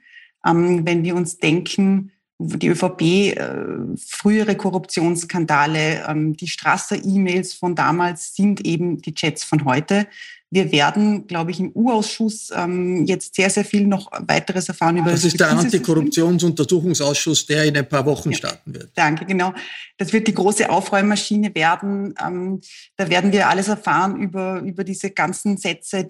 Ähm, 0.45 0.85
wenn 0.85 1.03
wir 1.03 1.15
uns 1.15 1.37
denken, 1.37 2.11
die 2.39 2.67
ÖVP, 2.67 3.01
äh, 3.01 3.55
frühere 3.97 4.55
Korruptionsskandale, 4.55 6.05
ähm, 6.07 6.35
die 6.35 6.47
Strasser-E-Mails 6.47 7.53
von 7.53 7.75
damals 7.75 8.35
sind 8.35 8.65
eben 8.65 9.01
die 9.01 9.13
Chats 9.13 9.43
von 9.43 9.63
heute. 9.65 10.07
Wir 10.49 10.71
werden, 10.71 11.27
glaube 11.27 11.51
ich, 11.51 11.59
im 11.59 11.71
U-Ausschuss 11.75 12.51
ähm, 12.55 13.05
jetzt 13.05 13.35
sehr, 13.35 13.49
sehr 13.49 13.65
viel 13.65 13.85
noch 13.85 14.09
weiteres 14.27 14.69
erfahren 14.69 14.97
über 14.97 15.11
das. 15.11 15.21
Das 15.21 15.33
ist 15.33 15.39
der 15.39 15.49
Antikorruptionsuntersuchungsausschuss, 15.49 17.45
der 17.45 17.65
in 17.65 17.75
ein 17.75 17.87
paar 17.87 18.05
Wochen 18.05 18.31
ja, 18.31 18.37
starten 18.37 18.73
wird. 18.73 18.91
Danke, 18.95 19.25
genau. 19.25 19.53
Das 19.97 20.13
wird 20.13 20.27
die 20.27 20.33
große 20.33 20.69
Aufräummaschine 20.69 21.53
werden. 21.53 22.13
Ähm, 22.25 22.61
da 22.95 23.09
werden 23.09 23.33
wir 23.33 23.49
alles 23.49 23.67
erfahren 23.67 24.21
über, 24.21 24.61
über 24.61 24.85
diese 24.85 25.11
ganzen 25.11 25.57
Sätze, 25.57 26.05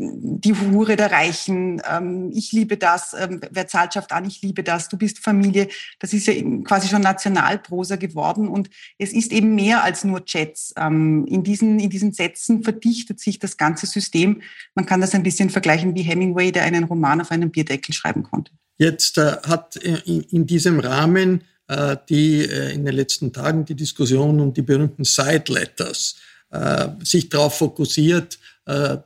die 0.00 0.54
Hure 0.54 0.96
der 0.96 1.12
Reichen, 1.12 1.82
ähm, 1.88 2.30
ich 2.34 2.52
liebe 2.52 2.76
das, 2.76 3.14
ähm, 3.18 3.40
wer 3.50 3.66
zahlt, 3.66 3.94
schafft 3.94 4.12
an, 4.12 4.24
ich 4.24 4.40
liebe 4.42 4.62
das, 4.62 4.88
du 4.88 4.96
bist 4.96 5.18
Familie. 5.18 5.68
Das 5.98 6.12
ist 6.12 6.26
ja 6.26 6.34
quasi 6.64 6.88
schon 6.88 7.02
Nationalprosa 7.02 7.96
geworden 7.96 8.48
und 8.48 8.70
es 8.98 9.12
ist 9.12 9.32
eben 9.32 9.54
mehr 9.54 9.84
als 9.84 10.04
nur 10.04 10.24
Chats. 10.24 10.72
Ähm, 10.76 11.26
in, 11.26 11.42
diesen, 11.42 11.78
in 11.78 11.90
diesen 11.90 12.12
Sätzen 12.12 12.62
verdichtet 12.62 13.20
sich 13.20 13.38
das 13.38 13.56
ganze 13.56 13.86
System. 13.86 14.42
Man 14.74 14.86
kann 14.86 15.00
das 15.00 15.14
ein 15.14 15.22
bisschen 15.22 15.50
vergleichen 15.50 15.94
wie 15.94 16.02
Hemingway, 16.02 16.50
der 16.52 16.64
einen 16.64 16.84
Roman 16.84 17.20
auf 17.20 17.30
einem 17.30 17.50
Bierdeckel 17.50 17.94
schreiben 17.94 18.22
konnte. 18.22 18.52
Jetzt 18.78 19.18
äh, 19.18 19.36
hat 19.42 19.76
in, 19.76 20.22
in, 20.22 20.46
diesem 20.46 20.80
Rahmen 20.80 21.42
äh, 21.68 21.96
die 22.08 22.40
äh, 22.40 22.72
in 22.72 22.84
den 22.84 22.94
letzten 22.94 23.32
Tagen 23.32 23.66
die 23.66 23.74
Diskussion 23.74 24.40
um 24.40 24.54
die 24.54 24.62
berühmten 24.62 25.04
Side 25.04 25.44
Letters 25.48 26.16
äh, 26.50 26.88
sich 27.04 27.28
darauf 27.28 27.58
fokussiert, 27.58 28.38
äh, 28.66 28.96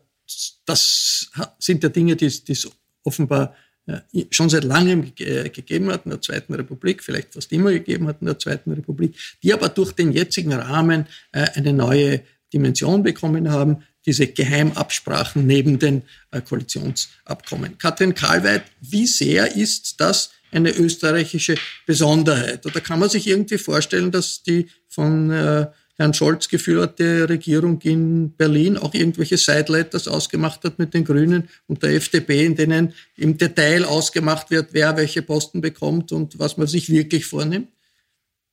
das 0.65 1.31
sind 1.59 1.83
ja 1.83 1.89
Dinge, 1.89 2.17
die 2.17 2.27
es 2.27 2.69
offenbar 3.05 3.55
schon 4.31 4.49
seit 4.49 4.65
langem 4.65 5.15
gegeben 5.15 5.93
hat 5.93 6.07
in 6.07 6.11
der 6.11 6.23
Zweiten 6.23 6.55
Republik, 6.55 7.03
vielleicht 7.03 7.35
fast 7.35 7.53
immer 7.53 7.71
gegeben 7.71 8.07
hat 8.07 8.21
in 8.21 8.27
der 8.27 8.39
Zweiten 8.39 8.73
Republik, 8.73 9.15
die 9.43 9.53
aber 9.53 9.69
durch 9.69 9.93
den 9.93 10.13
jetzigen 10.13 10.55
Rahmen 10.55 11.07
äh, 11.33 11.47
eine 11.55 11.73
neue 11.73 12.23
Dimension 12.53 13.03
bekommen 13.03 13.51
haben, 13.51 13.85
diese 14.07 14.27
Geheimabsprachen 14.27 15.47
neben 15.47 15.79
den 15.79 16.03
äh, 16.31 16.41
Koalitionsabkommen. 16.41 17.77
Katrin 17.77 18.15
Karlweit, 18.15 18.65
wie 18.81 19.07
sehr 19.07 19.55
ist 19.55 20.01
das 20.01 20.31
eine 20.51 20.71
österreichische 20.71 21.57
Besonderheit? 21.85 22.65
Oder 22.65 22.81
kann 22.81 23.01
man 23.01 23.11
sich 23.11 23.27
irgendwie 23.27 23.59
vorstellen, 23.59 24.11
dass 24.11 24.43
die 24.43 24.69
von 24.89 25.31
äh, 25.31 25.67
Herrn 25.97 26.13
Scholz 26.13 26.49
geführte 26.49 27.29
Regierung 27.29 27.81
in 27.83 28.33
Berlin 28.33 28.77
auch 28.77 28.95
irgendwelche 28.95 29.37
Sideletters 29.37 30.09
ausgemacht 30.09 30.65
hat 30.65 30.79
mit 30.79 30.93
den 30.93 31.05
Grünen 31.05 31.49
und 31.69 31.83
der 31.83 31.95
FDP, 31.95 32.45
in 32.45 32.57
denen 32.57 32.93
im 33.17 33.39
Detail 33.39 33.85
ausgemacht 33.85 34.51
wird, 34.51 34.71
wer 34.73 34.97
welche 34.97 35.23
Posten 35.23 35.61
bekommt 35.61 36.11
und 36.11 36.39
was 36.39 36.57
man 36.57 36.67
sich 36.67 36.91
wirklich 36.91 37.27
vornimmt? 37.27 37.69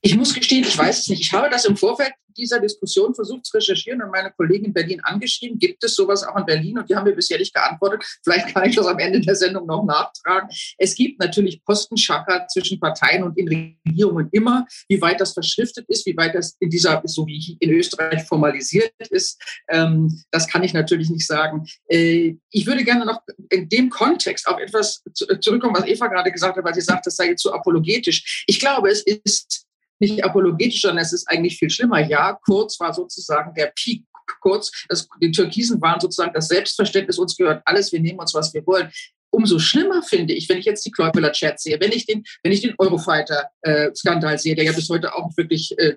Ich 0.04 0.18
muss 0.18 0.34
gestehen, 0.34 0.64
ich 0.64 0.78
weiß 0.78 1.00
es 1.00 1.08
nicht. 1.10 1.22
Ich 1.22 1.34
habe 1.34 1.50
das 1.50 1.66
im 1.66 1.78
Vorfeld 1.78 2.14
dieser 2.38 2.60
Diskussion 2.60 3.14
versucht 3.14 3.46
zu 3.46 3.58
recherchieren 3.58 4.02
und 4.02 4.12
meine 4.12 4.32
Kollegen 4.32 4.66
in 4.66 4.74
Berlin 4.74 5.02
angeschrieben. 5.04 5.60
Gibt 5.60 5.84
es 5.84 5.96
sowas 5.96 6.24
auch 6.24 6.36
in 6.38 6.46
Berlin? 6.46 6.80
Und 6.80 6.90
die 6.90 6.96
haben 6.96 7.04
mir 7.04 7.16
bisher 7.16 7.38
nicht 7.38 7.54
geantwortet. 7.54 8.04
Vielleicht 8.24 8.54
kann 8.54 8.68
ich 8.68 8.76
das 8.76 8.88
am 8.88 9.00
Ende 9.00 9.22
der 9.22 9.36
Sendung 9.36 9.68
noch 9.68 9.84
nachtragen. 9.84 10.50
Es 10.78 10.96
gibt 10.96 11.20
natürlich 11.20 11.64
Postenschacher 11.64 12.48
zwischen 12.48 12.80
Parteien 12.80 13.24
und 13.24 13.38
in 13.38 13.76
Regierungen 13.86 14.30
immer. 14.32 14.66
Wie 14.88 15.02
weit 15.02 15.22
das 15.22 15.34
verschriftet 15.34 15.86
ist, 15.88 16.06
wie 16.06 16.18
weit 16.18 16.36
das 16.36 16.56
in 16.60 16.70
dieser, 16.70 17.02
so 17.06 17.26
wie 17.28 17.58
in 17.60 17.72
Österreich 17.72 18.24
formalisiert 18.24 18.94
ist, 19.10 19.42
ähm, 19.70 20.24
das 20.32 20.48
kann 20.48 20.64
ich 20.64 20.74
natürlich 20.74 21.10
nicht 21.10 21.28
sagen. 21.28 21.66
Äh, 21.88 22.36
ich 22.50 22.66
würde 22.66 22.84
gerne 22.84 23.06
noch 23.06 23.22
in 23.50 23.70
dem 23.70 23.90
Kontext 23.90 24.48
auf 24.48 24.60
etwas 24.60 25.04
zurückkommen, 25.14 25.76
was 25.76 25.88
Eva 25.88 26.08
gerade 26.08 26.32
gesagt 26.32 26.58
hat, 26.58 26.64
weil 26.64 26.74
sie 26.74 26.82
sagt, 26.82 27.06
das 27.06 27.16
sei 27.16 27.34
zu 27.36 27.54
apologetisch. 27.54 28.44
Ich 28.48 28.60
glaube, 28.60 28.90
es 28.90 29.04
ist 29.04 29.66
nicht 30.02 30.24
apologetisch, 30.24 30.82
sondern 30.82 31.06
es 31.06 31.14
ist 31.14 31.28
eigentlich 31.30 31.58
viel 31.58 31.70
schlimmer. 31.70 32.06
Ja, 32.06 32.38
Kurz 32.46 32.80
war 32.80 32.94
sozusagen 32.94 33.54
der 33.54 33.72
Peak 33.76 34.04
kurz, 34.40 34.72
das, 34.88 35.08
die 35.22 35.32
Türkisen 35.32 35.82
waren 35.82 36.00
sozusagen 36.00 36.34
das 36.34 36.48
Selbstverständnis, 36.48 37.18
uns 37.18 37.36
gehört 37.36 37.62
alles, 37.66 37.92
wir 37.92 38.00
nehmen 38.00 38.20
uns, 38.20 38.34
was 38.34 38.54
wir 38.54 38.66
wollen. 38.66 38.92
Umso 39.30 39.60
schlimmer 39.60 40.04
finde 40.04 40.34
ich, 40.34 40.50
wenn 40.50 40.58
ich 40.58 40.66
jetzt 40.66 40.86
die 40.86 40.92
Kläubeler-Chat 40.92 41.60
sehe, 41.60 41.80
wenn 41.80 41.92
ich 41.92 42.06
den, 42.06 42.24
wenn 42.44 42.52
ich 42.52 42.62
den 42.62 42.76
Eurofighter-Skandal 42.78 44.38
sehe, 44.38 44.56
der 44.56 44.66
ja 44.66 44.74
bis 44.74 44.90
heute 44.90 45.16
auch 45.16 45.30
wirklich 45.38 45.78
äh, 45.78 45.96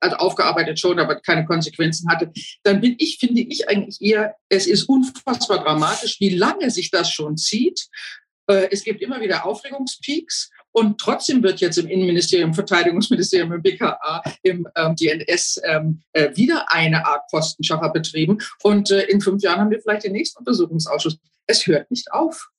also 0.00 0.16
aufgearbeitet 0.16 0.78
schon, 0.78 1.00
aber 1.00 1.20
keine 1.20 1.44
Konsequenzen 1.44 2.08
hatte, 2.08 2.30
dann 2.62 2.80
bin 2.80 2.94
ich, 2.98 3.18
finde 3.18 3.40
ich 3.40 3.68
eigentlich 3.68 4.00
eher, 4.00 4.36
es 4.48 4.66
ist 4.66 4.84
unfassbar 4.84 5.64
dramatisch, 5.64 6.20
wie 6.20 6.36
lange 6.36 6.70
sich 6.70 6.90
das 6.90 7.10
schon 7.10 7.36
zieht. 7.36 7.88
Äh, 8.48 8.68
es 8.70 8.84
gibt 8.84 9.02
immer 9.02 9.20
wieder 9.20 9.44
Aufregungspeaks 9.46 10.50
und 10.76 10.98
trotzdem 10.98 11.42
wird 11.42 11.60
jetzt 11.60 11.78
im 11.78 11.86
Innenministerium, 11.86 12.52
Verteidigungsministerium, 12.52 13.50
im 13.50 13.62
BKA, 13.62 14.22
im 14.42 14.68
ähm, 14.76 14.94
DNS 14.94 15.62
ähm, 15.64 16.02
äh, 16.12 16.36
wieder 16.36 16.66
eine 16.70 17.06
Art 17.06 17.22
Postenschacher 17.30 17.88
betrieben. 17.88 18.36
Und 18.62 18.90
äh, 18.90 19.04
in 19.04 19.22
fünf 19.22 19.42
Jahren 19.42 19.60
haben 19.60 19.70
wir 19.70 19.80
vielleicht 19.80 20.04
den 20.04 20.12
nächsten 20.12 20.38
Untersuchungsausschuss. 20.40 21.16
Es 21.46 21.66
hört 21.66 21.90
nicht 21.90 22.12
auf. 22.12 22.50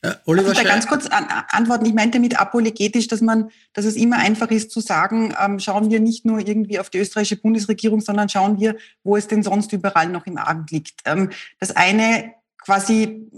Äh, 0.00 0.14
Oliver 0.24 0.48
also 0.48 0.62
da 0.62 0.66
ganz 0.66 0.86
kurz 0.86 1.06
an, 1.06 1.26
antworten. 1.50 1.84
Ich 1.84 1.92
meinte 1.92 2.18
mit 2.18 2.40
apologetisch, 2.40 3.08
dass 3.08 3.20
man, 3.20 3.50
dass 3.74 3.84
es 3.84 3.96
immer 3.96 4.16
einfach 4.16 4.50
ist 4.50 4.70
zu 4.70 4.80
sagen, 4.80 5.34
ähm, 5.38 5.58
schauen 5.60 5.90
wir 5.90 6.00
nicht 6.00 6.24
nur 6.24 6.38
irgendwie 6.38 6.78
auf 6.78 6.88
die 6.88 6.98
österreichische 6.98 7.36
Bundesregierung, 7.36 8.00
sondern 8.00 8.30
schauen 8.30 8.58
wir, 8.58 8.74
wo 9.02 9.18
es 9.18 9.28
denn 9.28 9.42
sonst 9.42 9.70
überall 9.74 10.08
noch 10.08 10.26
im 10.26 10.38
Argen 10.38 10.64
liegt. 10.70 11.02
Ähm, 11.04 11.28
das 11.60 11.76
eine 11.76 12.32
quasi 12.56 13.30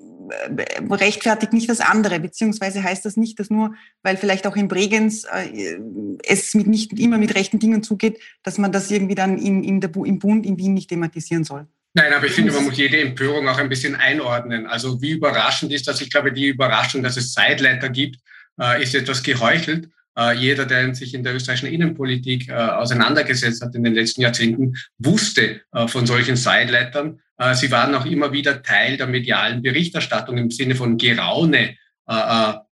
rechtfertigt 0.91 1.53
nicht 1.53 1.69
das 1.69 1.81
andere, 1.81 2.21
beziehungsweise 2.21 2.83
heißt 2.83 3.05
das 3.05 3.17
nicht, 3.17 3.39
dass 3.39 3.51
nur, 3.51 3.75
weil 4.03 4.17
vielleicht 4.17 4.47
auch 4.47 4.57
in 4.57 4.69
Bregenz 4.69 5.25
äh, 5.25 5.79
es 6.25 6.55
mit 6.55 6.67
nicht 6.67 6.99
immer 6.99 7.19
mit 7.19 7.35
rechten 7.35 7.59
Dingen 7.59 7.83
zugeht, 7.83 8.19
dass 8.43 8.59
man 8.59 8.73
das 8.73 8.91
irgendwie 8.91 9.15
dann 9.15 9.39
in, 9.39 9.63
in 9.65 9.81
der, 9.81 9.91
im 9.97 10.19
Bund 10.19 10.47
in 10.47 10.59
Wien 10.59 10.75
nicht 10.75 10.89
thematisieren 10.89 11.45
soll. 11.45 11.67
Nein, 11.95 12.13
aber 12.13 12.27
ich 12.27 12.33
finde, 12.33 12.53
man 12.53 12.65
muss 12.65 12.77
jede 12.77 13.01
Empörung 13.01 13.49
auch 13.49 13.57
ein 13.57 13.71
bisschen 13.71 13.95
einordnen. 13.95 14.67
Also 14.67 15.01
wie 15.01 15.13
überraschend 15.13 15.73
ist 15.73 15.89
das? 15.89 16.03
Ich 16.03 16.11
glaube, 16.11 16.31
die 16.31 16.49
Überraschung, 16.49 17.03
dass 17.03 17.17
es 17.17 17.33
Sideleiter 17.33 17.89
gibt, 17.89 18.19
äh, 18.61 18.83
ist 18.83 18.95
etwas 18.95 19.23
geheuchelt. 19.23 19.89
Äh, 20.19 20.35
jeder, 20.37 20.67
der 20.67 20.95
sich 20.95 21.15
in 21.15 21.23
der 21.23 21.35
österreichischen 21.35 21.73
Innenpolitik 21.73 22.49
äh, 22.49 22.53
auseinandergesetzt 22.53 23.63
hat 23.63 23.75
in 23.75 23.85
den 23.85 23.95
letzten 23.95 24.23
Jahrzehnten, 24.23 24.77
wusste 24.99 25.63
von 25.87 26.07
solchen 26.07 26.37
Sidelettern. 26.37 27.21
Sie 27.53 27.71
waren 27.71 27.95
auch 27.95 28.07
immer 28.07 28.33
wieder 28.33 28.63
Teil 28.63 28.97
der 28.97 29.07
medialen 29.07 29.61
Berichterstattung 29.61 30.39
im 30.39 30.51
Sinne 30.51 30.75
von 30.75 30.97
Geraune, 30.97 31.77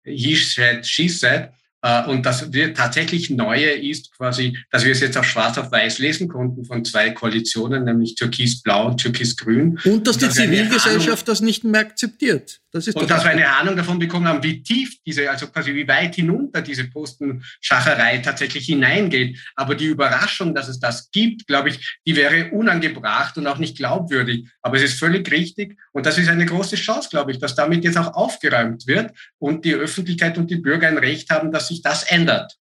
he 0.03 0.35
said, 0.35 0.85
she 0.85 1.07
said. 1.07 1.51
Äh, 1.87 2.03
und 2.07 2.25
das 2.25 2.49
tatsächlich 2.75 3.29
Neue 3.29 3.71
ist 3.71 4.11
quasi, 4.17 4.57
dass 4.71 4.83
wir 4.83 4.91
es 4.91 4.99
jetzt 4.99 5.17
auf 5.17 5.25
Schwarz 5.25 5.57
auf 5.57 5.71
Weiß 5.71 5.99
lesen 5.99 6.27
konnten 6.27 6.65
von 6.65 6.83
zwei 6.83 7.11
Koalitionen, 7.11 7.85
nämlich 7.85 8.15
Türkis-Blau 8.15 8.87
und 8.87 8.97
Türkis-Grün. 8.97 9.79
Und 9.85 10.05
dass 10.05 10.17
die 10.17 10.29
Zivilgesellschaft 10.29 11.27
das 11.27 11.39
nicht 11.39 11.63
mehr 11.63 11.81
akzeptiert. 11.81 12.59
Das 12.71 12.87
und 12.89 13.09
dass 13.09 13.23
wir 13.23 13.31
eine 13.31 13.47
Ahnung 13.47 13.77
davon 13.77 13.97
bekommen 13.97 14.27
haben, 14.27 14.43
wie 14.43 14.61
tief 14.61 14.97
diese, 15.05 15.29
also 15.29 15.47
quasi 15.47 15.73
wie 15.73 15.87
weit 15.87 16.15
hinunter 16.15 16.61
diese 16.61 16.83
Postenschacherei 16.85 18.17
tatsächlich 18.17 18.65
hineingeht. 18.65 19.39
Aber 19.55 19.75
die 19.75 19.85
Überraschung, 19.85 20.53
dass 20.53 20.67
es 20.67 20.79
das 20.79 21.09
gibt, 21.11 21.47
glaube 21.47 21.69
ich, 21.69 21.99
die 22.05 22.15
wäre 22.15 22.51
unangebracht 22.51 23.37
und 23.37 23.47
auch 23.47 23.57
nicht 23.57 23.77
glaubwürdig. 23.77 24.47
Aber 24.61 24.75
es 24.75 24.83
ist 24.83 24.99
völlig 24.99 25.31
richtig. 25.31 25.79
Und 25.93 26.05
das 26.05 26.17
ist 26.17 26.27
eine 26.27 26.45
große 26.45 26.75
Chance, 26.75 27.09
glaube 27.09 27.31
ich, 27.31 27.39
dass 27.39 27.55
damit 27.55 27.83
jetzt 27.83 27.97
auch 27.97 28.13
aufgeräumt 28.13 28.85
wird 28.85 29.11
und 29.39 29.63
die 29.63 29.73
Öffentlichkeit 29.73 30.37
und 30.37 30.51
die 30.51 30.57
Bürger 30.57 30.87
ein 30.87 30.97
Recht 30.97 31.29
haben, 31.29 31.51
dass 31.51 31.69
sich 31.69 31.76
das 31.81 32.03
ändert. 32.03 32.57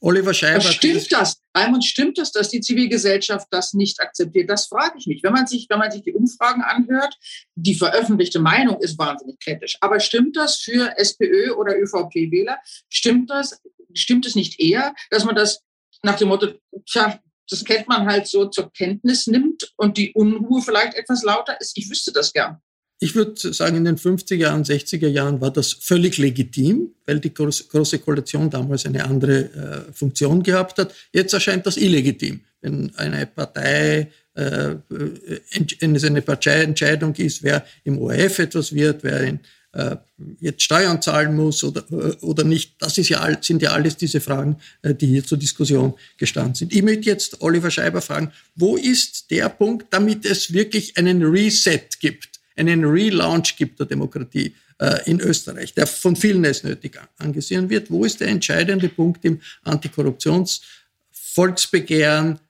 Oliver 0.00 0.32
Scheiber. 0.32 0.60
Stimmt 0.60 1.10
das? 1.10 1.40
Raimund, 1.56 1.84
stimmt 1.84 2.18
das, 2.18 2.30
dass 2.30 2.50
die 2.50 2.60
Zivilgesellschaft 2.60 3.48
das 3.50 3.74
nicht 3.74 4.00
akzeptiert? 4.00 4.48
Das 4.48 4.66
frage 4.66 4.96
ich 4.98 5.06
mich. 5.06 5.22
Wenn 5.22 5.32
man 5.32 5.46
sich, 5.46 5.66
wenn 5.68 5.78
man 5.78 5.90
sich 5.90 6.02
die 6.02 6.12
Umfragen 6.12 6.62
anhört, 6.62 7.16
die 7.56 7.74
veröffentlichte 7.74 8.38
Meinung 8.38 8.80
ist 8.80 8.98
wahnsinnig 8.98 9.40
kritisch. 9.40 9.76
Aber 9.80 9.98
stimmt 9.98 10.36
das 10.36 10.58
für 10.60 10.96
SPÖ 10.96 11.52
oder 11.52 11.76
ÖVP-Wähler? 11.76 12.58
Stimmt 12.88 13.30
das? 13.30 13.60
Stimmt 13.94 14.26
es 14.26 14.36
nicht 14.36 14.60
eher, 14.60 14.94
dass 15.10 15.24
man 15.24 15.34
das 15.34 15.62
nach 16.02 16.16
dem 16.16 16.28
Motto, 16.28 16.52
tja, 16.86 17.18
das 17.48 17.64
kennt 17.64 17.88
man 17.88 18.06
halt 18.06 18.28
so 18.28 18.46
zur 18.46 18.70
Kenntnis 18.72 19.26
nimmt 19.26 19.72
und 19.76 19.96
die 19.96 20.12
Unruhe 20.12 20.62
vielleicht 20.62 20.94
etwas 20.94 21.24
lauter 21.24 21.60
ist? 21.60 21.76
Ich 21.76 21.90
wüsste 21.90 22.12
das 22.12 22.32
gern. 22.32 22.60
Ich 23.00 23.14
würde 23.14 23.52
sagen, 23.52 23.76
in 23.76 23.84
den 23.84 23.96
50er 23.96 24.34
Jahren, 24.34 24.64
60er 24.64 25.06
Jahren 25.06 25.40
war 25.40 25.52
das 25.52 25.72
völlig 25.72 26.18
legitim, 26.18 26.90
weil 27.06 27.20
die 27.20 27.32
Große 27.32 27.98
Koalition 28.00 28.50
damals 28.50 28.86
eine 28.86 29.04
andere 29.04 29.44
äh, 29.88 29.92
Funktion 29.92 30.42
gehabt 30.42 30.78
hat. 30.78 30.92
Jetzt 31.12 31.32
erscheint 31.32 31.64
das 31.66 31.76
illegitim. 31.76 32.40
Wenn 32.60 32.92
eine 32.96 33.26
Partei, 33.26 34.10
äh, 34.34 34.74
wenn 34.88 35.94
es 35.94 36.04
eine 36.04 36.22
Parteientscheidung 36.22 37.14
ist, 37.14 37.44
wer 37.44 37.64
im 37.84 37.98
ORF 37.98 38.40
etwas 38.40 38.74
wird, 38.74 39.04
wer 39.04 39.20
in, 39.20 39.40
äh, 39.74 39.96
jetzt 40.40 40.62
Steuern 40.62 41.00
zahlen 41.00 41.36
muss 41.36 41.62
oder, 41.62 41.84
oder 42.22 42.42
nicht, 42.42 42.74
das 42.80 42.98
ist 42.98 43.10
ja, 43.10 43.28
sind 43.40 43.62
ja 43.62 43.70
alles 43.70 43.96
diese 43.96 44.20
Fragen, 44.20 44.56
äh, 44.82 44.92
die 44.92 45.06
hier 45.06 45.24
zur 45.24 45.38
Diskussion 45.38 45.94
gestanden 46.16 46.56
sind. 46.56 46.72
Ich 46.74 46.82
möchte 46.82 47.08
jetzt 47.08 47.40
Oliver 47.42 47.70
Scheiber 47.70 48.00
fragen, 48.00 48.32
wo 48.56 48.76
ist 48.76 49.30
der 49.30 49.48
Punkt, 49.50 49.86
damit 49.90 50.24
es 50.24 50.52
wirklich 50.52 50.96
einen 50.96 51.22
Reset 51.22 51.86
gibt? 52.00 52.37
Einen 52.58 52.84
Relaunch 52.84 53.56
gibt 53.56 53.78
der 53.78 53.86
Demokratie 53.86 54.54
äh, 54.78 55.10
in 55.10 55.20
Österreich, 55.20 55.72
der 55.74 55.86
von 55.86 56.16
vielen 56.16 56.44
als 56.44 56.64
nötig 56.64 56.98
angesehen 57.18 57.70
wird. 57.70 57.90
Wo 57.90 58.04
ist 58.04 58.20
der 58.20 58.28
entscheidende 58.28 58.88
Punkt 58.88 59.24
im 59.24 59.40
Antikorruptionsvolksbegehren, 59.62 62.40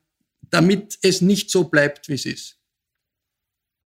damit 0.51 0.99
es 1.03 1.21
nicht 1.21 1.51
so 1.51 1.65
bleibt, 1.65 2.09
wie 2.09 2.15
es 2.15 2.25
ist? 2.27 2.58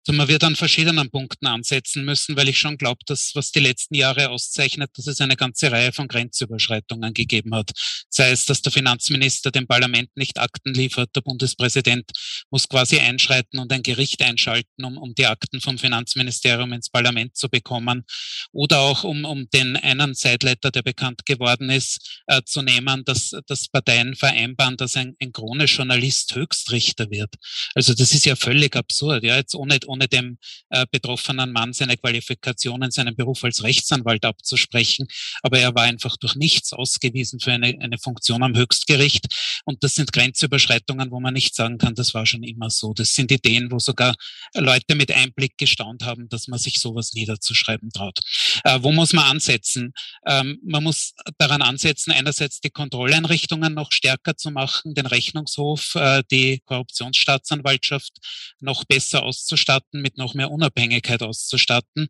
Also 0.05 0.17
man 0.17 0.27
wird 0.27 0.43
an 0.43 0.55
verschiedenen 0.55 1.09
Punkten 1.09 1.47
ansetzen 1.47 2.03
müssen, 2.03 2.35
weil 2.35 2.49
ich 2.49 2.57
schon 2.57 2.77
glaube, 2.77 2.99
dass 3.05 3.31
was 3.35 3.51
die 3.51 3.59
letzten 3.59 3.95
Jahre 3.95 4.29
auszeichnet, 4.29 4.91
dass 4.95 5.07
es 5.07 5.21
eine 5.21 5.37
ganze 5.37 5.71
Reihe 5.71 5.93
von 5.93 6.07
Grenzüberschreitungen 6.07 7.13
gegeben 7.13 7.55
hat. 7.55 7.71
Sei 8.09 8.31
es, 8.31 8.45
dass 8.45 8.61
der 8.61 8.71
Finanzminister 8.71 9.51
dem 9.51 9.65
Parlament 9.65 10.09
nicht 10.15 10.39
Akten 10.39 10.73
liefert, 10.73 11.15
der 11.15 11.21
Bundespräsident 11.21 12.11
muss 12.49 12.67
quasi 12.67 12.99
einschreiten 12.99 13.59
und 13.59 13.71
ein 13.71 13.83
Gericht 13.83 14.21
einschalten, 14.21 14.83
um, 14.83 14.97
um 14.97 15.15
die 15.15 15.25
Akten 15.25 15.61
vom 15.61 15.77
Finanzministerium 15.77 16.73
ins 16.73 16.89
Parlament 16.89 17.37
zu 17.37 17.47
bekommen. 17.49 18.03
Oder 18.51 18.79
auch 18.79 19.03
um, 19.03 19.23
um 19.23 19.49
den 19.51 19.77
einen 19.77 20.15
Seitleiter, 20.15 20.71
der 20.71 20.81
bekannt 20.81 21.25
geworden 21.25 21.69
ist, 21.69 22.21
äh, 22.27 22.41
zu 22.45 22.61
nehmen, 22.61 23.05
dass, 23.05 23.31
dass 23.47 23.69
Parteien 23.69 24.15
vereinbaren, 24.15 24.75
dass 24.75 24.97
ein, 24.97 25.15
ein 25.21 25.31
Krone-Journalist 25.31 26.35
Höchstrichter 26.35 27.09
wird. 27.09 27.35
Also 27.73 27.93
das 27.93 28.13
ist 28.13 28.25
ja 28.25 28.35
völlig 28.35 28.75
absurd. 28.75 29.23
Ja, 29.23 29.37
jetzt 29.37 29.55
ohne 29.55 29.73
ohne 29.92 29.92
dem 29.99 30.37
äh, 30.69 30.85
betroffenen 30.91 31.51
Mann 31.51 31.73
seine 31.73 31.97
Qualifikationen, 31.97 32.91
seinen 32.91 33.15
Beruf 33.15 33.43
als 33.43 33.63
Rechtsanwalt 33.63 34.25
abzusprechen. 34.25 35.07
Aber 35.41 35.59
er 35.59 35.73
war 35.75 35.83
einfach 35.83 36.17
durch 36.17 36.35
nichts 36.35 36.73
ausgewiesen 36.73 37.39
für 37.39 37.51
eine, 37.51 37.77
eine 37.79 37.97
Funktion 37.97 38.43
am 38.43 38.55
Höchstgericht. 38.55 39.61
Und 39.65 39.83
das 39.83 39.95
sind 39.95 40.11
Grenzüberschreitungen, 40.11 41.11
wo 41.11 41.19
man 41.19 41.33
nicht 41.33 41.55
sagen 41.55 41.77
kann, 41.77 41.95
das 41.95 42.13
war 42.13 42.25
schon 42.25 42.43
immer 42.43 42.69
so. 42.69 42.93
Das 42.93 43.13
sind 43.13 43.31
Ideen, 43.31 43.71
wo 43.71 43.79
sogar 43.79 44.15
Leute 44.53 44.95
mit 44.95 45.11
Einblick 45.11 45.57
gestaunt 45.57 46.03
haben, 46.03 46.29
dass 46.29 46.47
man 46.47 46.59
sich 46.59 46.79
sowas 46.79 47.13
niederzuschreiben 47.13 47.89
traut. 47.91 48.19
Äh, 48.63 48.79
wo 48.81 48.91
muss 48.91 49.13
man 49.13 49.25
ansetzen? 49.25 49.93
Ähm, 50.25 50.59
man 50.63 50.83
muss 50.83 51.13
daran 51.37 51.61
ansetzen, 51.61 52.11
einerseits 52.11 52.59
die 52.59 52.69
Kontrolleinrichtungen 52.69 53.73
noch 53.73 53.91
stärker 53.91 54.35
zu 54.35 54.51
machen, 54.51 54.93
den 54.93 55.05
Rechnungshof, 55.05 55.95
äh, 55.95 56.23
die 56.31 56.61
Korruptionsstaatsanwaltschaft 56.65 58.13
noch 58.59 58.83
besser 58.85 59.23
auszustatten 59.23 59.82
auszustatten, 59.83 60.01
mit 60.01 60.17
noch 60.17 60.33
mehr 60.33 60.51
Unabhängigkeit 60.51 61.21
auszustatten. 61.21 62.07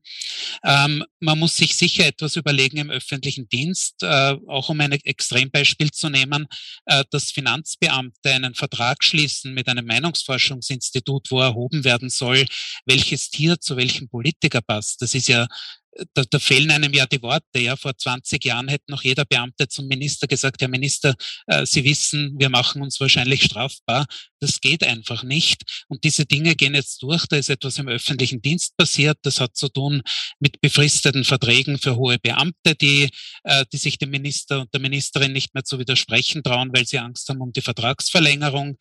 Ähm, 0.64 1.04
man 1.20 1.40
muss 1.40 1.56
sich 1.56 1.76
sicher 1.76 2.06
etwas 2.06 2.36
überlegen 2.36 2.78
im 2.78 2.90
öffentlichen 2.90 3.48
Dienst, 3.50 4.04
äh, 4.04 4.36
auch 4.48 4.70
um 4.70 4.80
ein 4.80 4.92
Extrembeispiel 4.92 5.92
zu 5.92 6.10
nehmen, 6.10 6.48
äh, 6.86 7.04
dass 7.10 7.32
Finanzbeamte 7.32 8.32
einen 8.32 8.56
Vertrag 8.56 9.04
schließen 9.04 9.54
mit 9.54 9.68
einem 9.68 9.86
Meinungsforschungsinstitut, 9.86 11.32
wo 11.32 11.42
erhoben 11.42 11.84
werden 11.84 12.10
soll, 12.10 12.46
welches 12.86 13.30
Tier 13.30 13.60
zu 13.60 13.78
welchem 13.78 14.10
Politiker 14.10 14.62
passt. 14.62 15.02
Das 15.02 15.14
ist 15.14 15.28
ja 15.28 15.48
da, 16.14 16.24
da 16.30 16.40
fehlen 16.40 16.72
einem 16.72 16.94
ja 16.94 17.06
die 17.06 17.22
Worte. 17.22 17.60
Ja, 17.60 17.76
vor 17.76 17.96
20 17.96 18.44
Jahren 18.44 18.68
hätte 18.68 18.86
noch 18.90 19.04
jeder 19.04 19.26
Beamte 19.26 19.68
zum 19.68 19.88
Minister 19.88 20.28
gesagt, 20.28 20.62
Herr 20.62 20.68
Minister, 20.68 21.16
äh, 21.48 21.66
Sie 21.66 21.84
wissen, 21.84 22.34
wir 22.38 22.50
machen 22.50 22.82
uns 22.82 23.00
wahrscheinlich 23.00 23.44
strafbar. 23.44 24.06
Das 24.44 24.60
geht 24.60 24.84
einfach 24.84 25.24
nicht. 25.24 25.86
Und 25.88 26.04
diese 26.04 26.26
Dinge 26.26 26.56
gehen 26.56 26.76
jetzt 26.76 27.02
durch. 27.02 27.26
Da 27.28 27.38
ist 27.38 27.50
etwas 27.50 27.78
im 27.78 27.88
öffentlichen 27.88 28.42
Dienst 28.42 28.76
passiert. 28.76 29.18
Das 29.22 29.40
hat 29.40 29.56
zu 29.56 29.70
tun 29.70 30.02
mit 30.40 30.60
befristeten 30.60 31.24
Verträgen 31.24 31.80
für 31.80 31.96
hohe 31.96 32.20
Beamte, 32.20 32.76
die, 32.76 33.10
äh, 33.44 33.66
die 33.72 33.78
sich 33.78 33.98
dem 33.98 34.10
Minister 34.10 34.60
und 34.60 34.74
der 34.74 34.82
Ministerin 34.82 35.32
nicht 35.32 35.54
mehr 35.54 35.64
zu 35.64 35.80
widersprechen 35.80 36.44
trauen, 36.44 36.72
weil 36.74 36.86
sie 36.86 37.00
Angst 37.00 37.30
haben 37.30 37.40
um 37.40 37.54
die 37.54 37.62
Vertragsverlängerung. 37.62 38.76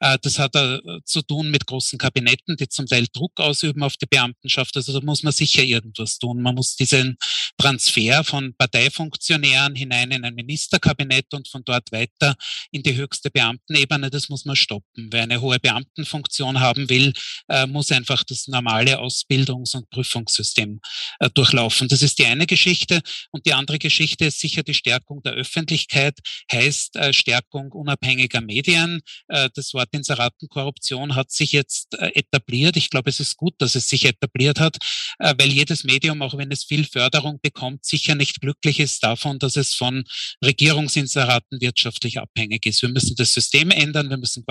Äh, 0.00 0.18
das 0.20 0.38
hat 0.38 0.54
äh, 0.54 0.80
zu 1.06 1.22
tun 1.22 1.50
mit 1.50 1.66
großen 1.66 1.98
Kabinetten, 1.98 2.58
die 2.58 2.68
zum 2.68 2.84
Teil 2.84 3.06
Druck 3.10 3.40
ausüben 3.40 3.82
auf 3.82 3.96
die 3.96 4.06
Beamtenschaft. 4.06 4.76
Also 4.76 4.92
da 4.92 5.04
muss 5.04 5.22
man 5.22 5.32
sicher 5.32 5.62
irgendwas 5.62 6.18
tun. 6.18 6.42
Man 6.42 6.54
muss 6.54 6.76
diesen, 6.76 7.16
Transfer 7.58 8.22
von 8.22 8.54
Parteifunktionären 8.56 9.74
hinein 9.74 10.10
in 10.10 10.24
ein 10.24 10.34
Ministerkabinett 10.34 11.32
und 11.32 11.48
von 11.48 11.62
dort 11.64 11.90
weiter 11.90 12.36
in 12.70 12.82
die 12.82 12.94
höchste 12.94 13.30
Beamtenebene, 13.30 14.10
das 14.10 14.28
muss 14.28 14.44
man 14.44 14.56
stoppen. 14.56 15.05
Wer 15.10 15.24
eine 15.24 15.40
hohe 15.40 15.58
Beamtenfunktion 15.58 16.60
haben 16.60 16.88
will, 16.88 17.12
äh, 17.48 17.66
muss 17.66 17.90
einfach 17.92 18.24
das 18.24 18.48
normale 18.48 18.98
Ausbildungs- 18.98 19.76
und 19.76 19.88
Prüfungssystem 19.90 20.80
äh, 21.20 21.30
durchlaufen. 21.30 21.88
Das 21.88 22.02
ist 22.02 22.18
die 22.18 22.26
eine 22.26 22.46
Geschichte. 22.46 23.00
Und 23.30 23.46
die 23.46 23.54
andere 23.54 23.78
Geschichte 23.78 24.26
ist 24.26 24.40
sicher 24.40 24.62
die 24.62 24.74
Stärkung 24.74 25.22
der 25.22 25.32
Öffentlichkeit, 25.32 26.18
heißt 26.52 26.96
äh, 26.96 27.12
Stärkung 27.12 27.72
unabhängiger 27.72 28.40
Medien. 28.40 29.00
Äh, 29.28 29.50
das 29.54 29.74
Wort 29.74 29.88
Inseratenkorruption 29.92 31.14
hat 31.14 31.30
sich 31.30 31.52
jetzt 31.52 31.94
äh, 31.94 32.10
etabliert. 32.14 32.76
Ich 32.76 32.90
glaube, 32.90 33.10
es 33.10 33.20
ist 33.20 33.36
gut, 33.36 33.54
dass 33.58 33.74
es 33.74 33.88
sich 33.88 34.04
etabliert 34.04 34.60
hat, 34.60 34.76
äh, 35.18 35.34
weil 35.38 35.50
jedes 35.50 35.84
Medium, 35.84 36.22
auch 36.22 36.36
wenn 36.36 36.50
es 36.50 36.64
viel 36.64 36.84
Förderung 36.84 37.38
bekommt, 37.40 37.84
sicher 37.84 38.14
nicht 38.14 38.40
glücklich 38.40 38.80
ist 38.80 39.02
davon, 39.02 39.38
dass 39.38 39.56
es 39.56 39.74
von 39.74 40.04
Regierungsinseraten 40.44 41.60
wirtschaftlich 41.60 42.18
abhängig 42.18 42.66
ist. 42.66 42.82
Wir 42.82 42.88
müssen 42.88 43.16
das 43.16 43.32
System 43.32 43.70
ändern, 43.70 44.10
wir 44.10 44.16
müssen 44.16 44.44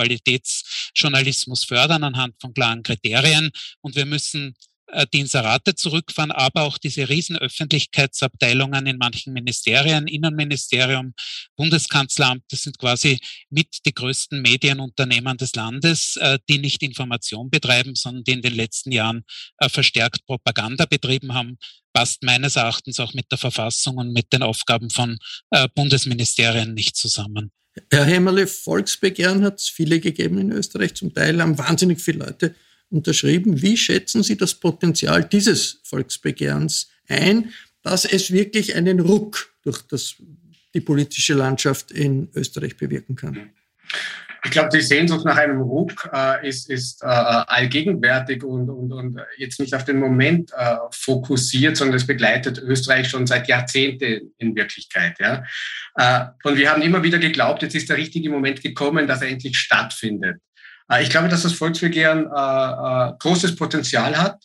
Qualitätsjournalismus 0.46 1.64
fördern 1.64 2.04
anhand 2.04 2.34
von 2.40 2.54
klaren 2.54 2.82
Kriterien 2.82 3.50
und 3.80 3.96
wir 3.96 4.06
müssen 4.06 4.54
äh, 4.88 5.06
die 5.12 5.20
Inserate 5.20 5.74
zurückfahren, 5.74 6.30
aber 6.30 6.62
auch 6.62 6.78
diese 6.78 7.08
Riesenöffentlichkeitsabteilungen 7.08 8.86
in 8.86 8.98
manchen 8.98 9.32
Ministerien, 9.32 10.06
Innenministerium, 10.06 11.14
Bundeskanzleramt, 11.56 12.44
das 12.50 12.62
sind 12.62 12.78
quasi 12.78 13.18
mit 13.50 13.68
die 13.84 13.94
größten 13.94 14.40
Medienunternehmen 14.40 15.36
des 15.36 15.54
Landes, 15.54 16.16
äh, 16.16 16.38
die 16.48 16.58
nicht 16.58 16.82
Information 16.82 17.50
betreiben, 17.50 17.94
sondern 17.94 18.24
die 18.24 18.32
in 18.32 18.42
den 18.42 18.54
letzten 18.54 18.92
Jahren 18.92 19.24
äh, 19.58 19.68
verstärkt 19.68 20.24
Propaganda 20.26 20.86
betrieben 20.86 21.34
haben, 21.34 21.58
passt 21.92 22.22
meines 22.22 22.56
Erachtens 22.56 23.00
auch 23.00 23.14
mit 23.14 23.26
der 23.30 23.38
Verfassung 23.38 23.96
und 23.96 24.12
mit 24.12 24.30
den 24.32 24.42
Aufgaben 24.42 24.90
von 24.90 25.16
Bundesministerien 25.74 26.74
nicht 26.74 26.94
zusammen. 26.94 27.52
Herr 27.90 28.04
Hämmerle, 28.04 28.46
Volksbegehren 28.46 29.44
hat 29.44 29.58
es 29.58 29.68
viele 29.68 30.00
gegeben 30.00 30.38
in 30.38 30.52
Österreich. 30.52 30.94
Zum 30.94 31.12
Teil 31.12 31.40
haben 31.40 31.58
wahnsinnig 31.58 32.00
viele 32.00 32.24
Leute 32.24 32.54
unterschrieben. 32.90 33.60
Wie 33.62 33.76
schätzen 33.76 34.22
Sie 34.22 34.36
das 34.36 34.54
Potenzial 34.54 35.24
dieses 35.24 35.80
Volksbegehrens 35.84 36.88
ein, 37.08 37.52
dass 37.82 38.04
es 38.04 38.30
wirklich 38.30 38.74
einen 38.74 39.00
Ruck 39.00 39.54
durch 39.62 39.82
das, 39.82 40.16
die 40.74 40.80
politische 40.80 41.34
Landschaft 41.34 41.90
in 41.90 42.28
Österreich 42.34 42.76
bewirken 42.76 43.16
kann? 43.16 43.50
Ich 44.46 44.52
glaube, 44.52 44.68
die 44.68 44.80
Sehnsucht 44.80 45.24
nach 45.24 45.36
einem 45.36 45.60
Ruck 45.60 46.08
äh, 46.14 46.48
ist, 46.48 46.70
ist 46.70 47.02
äh, 47.02 47.06
allgegenwärtig 47.06 48.44
und, 48.44 48.70
und, 48.70 48.92
und 48.92 49.20
jetzt 49.38 49.58
nicht 49.58 49.74
auf 49.74 49.84
den 49.84 49.98
Moment 49.98 50.52
äh, 50.56 50.76
fokussiert, 50.92 51.76
sondern 51.76 51.96
es 51.96 52.06
begleitet 52.06 52.58
Österreich 52.58 53.08
schon 53.08 53.26
seit 53.26 53.48
Jahrzehnten 53.48 54.32
in 54.38 54.54
Wirklichkeit. 54.54 55.18
Ja? 55.18 55.42
Äh, 55.96 56.26
und 56.44 56.56
wir 56.56 56.70
haben 56.70 56.80
immer 56.80 57.02
wieder 57.02 57.18
geglaubt, 57.18 57.62
jetzt 57.62 57.74
ist 57.74 57.88
der 57.88 57.96
richtige 57.96 58.30
Moment 58.30 58.62
gekommen, 58.62 59.08
dass 59.08 59.20
er 59.20 59.30
endlich 59.30 59.58
stattfindet. 59.58 60.40
Äh, 60.88 61.02
ich 61.02 61.10
glaube, 61.10 61.26
dass 61.26 61.42
das 61.42 61.54
Volksbegehren 61.54 62.26
äh, 62.26 63.12
großes 63.18 63.56
Potenzial 63.56 64.16
hat. 64.16 64.44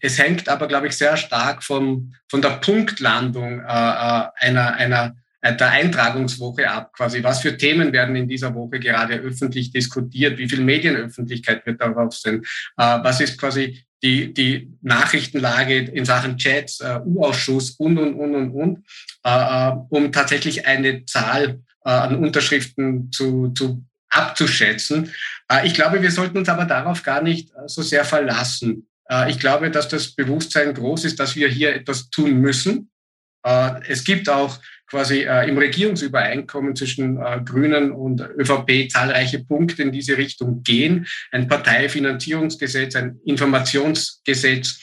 Es 0.00 0.18
hängt 0.18 0.50
aber, 0.50 0.68
glaube 0.68 0.88
ich, 0.88 0.98
sehr 0.98 1.16
stark 1.16 1.64
vom, 1.64 2.12
von 2.28 2.42
der 2.42 2.58
Punktlandung 2.58 3.64
einer, 3.64 4.32
einer 4.74 5.16
der 5.42 5.70
Eintragungswoche 5.70 6.68
ab, 6.68 6.92
quasi. 6.92 7.22
Was 7.22 7.40
für 7.40 7.56
Themen 7.56 7.92
werden 7.92 8.16
in 8.16 8.28
dieser 8.28 8.54
Woche 8.54 8.80
gerade 8.80 9.14
öffentlich 9.14 9.70
diskutiert? 9.70 10.38
Wie 10.38 10.48
viel 10.48 10.60
Medienöffentlichkeit 10.60 11.64
wird 11.66 11.80
darauf 11.80 12.14
sein? 12.14 12.42
was 12.76 13.20
ist 13.20 13.38
quasi 13.38 13.84
die, 14.02 14.32
die 14.34 14.72
Nachrichtenlage 14.82 15.78
in 15.78 16.04
Sachen 16.04 16.36
Chats, 16.36 16.82
U-Ausschuss 17.04 17.72
und, 17.72 17.98
und, 17.98 18.14
und, 18.14 18.34
und, 18.34 18.50
und, 18.50 18.84
um 19.90 20.12
tatsächlich 20.12 20.66
eine 20.66 21.04
Zahl 21.04 21.60
an 21.82 22.16
Unterschriften 22.16 23.12
zu, 23.12 23.50
zu 23.50 23.84
abzuschätzen. 24.16 25.12
Äh, 25.50 25.66
ich 25.66 25.74
glaube, 25.74 26.02
wir 26.02 26.10
sollten 26.10 26.38
uns 26.38 26.48
aber 26.48 26.64
darauf 26.64 27.02
gar 27.02 27.22
nicht 27.22 27.50
äh, 27.50 27.66
so 27.66 27.82
sehr 27.82 28.04
verlassen. 28.04 28.88
Äh, 29.08 29.30
ich 29.30 29.38
glaube, 29.38 29.70
dass 29.70 29.88
das 29.88 30.14
Bewusstsein 30.14 30.74
groß 30.74 31.04
ist, 31.04 31.20
dass 31.20 31.36
wir 31.36 31.48
hier 31.48 31.74
etwas 31.74 32.10
tun 32.10 32.40
müssen. 32.40 32.90
Es 33.86 34.02
gibt 34.02 34.28
auch 34.28 34.58
quasi 34.96 35.22
im 35.22 35.58
Regierungsübereinkommen 35.58 36.74
zwischen 36.74 37.18
Grünen 37.44 37.92
und 37.92 38.22
ÖVP 38.22 38.90
zahlreiche 38.90 39.44
Punkte 39.44 39.82
in 39.82 39.92
diese 39.92 40.16
Richtung 40.16 40.62
gehen. 40.62 41.06
Ein 41.32 41.48
Parteifinanzierungsgesetz, 41.48 42.96
ein 42.96 43.20
Informationsgesetz, 43.26 44.80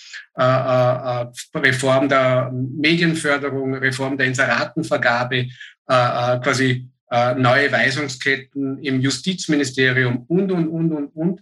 Reform 1.56 2.10
der 2.10 2.52
Medienförderung, 2.54 3.74
Reform 3.74 4.16
der 4.16 4.28
Inseratenvergabe, 4.28 5.48
quasi 5.88 6.88
äh, 7.14 7.36
neue 7.36 7.72
Weisungsketten 7.72 8.80
im 8.80 9.00
Justizministerium 9.00 10.26
und, 10.28 10.52
und, 10.52 10.68
und, 10.68 10.92
und, 10.92 11.08
und. 11.10 11.40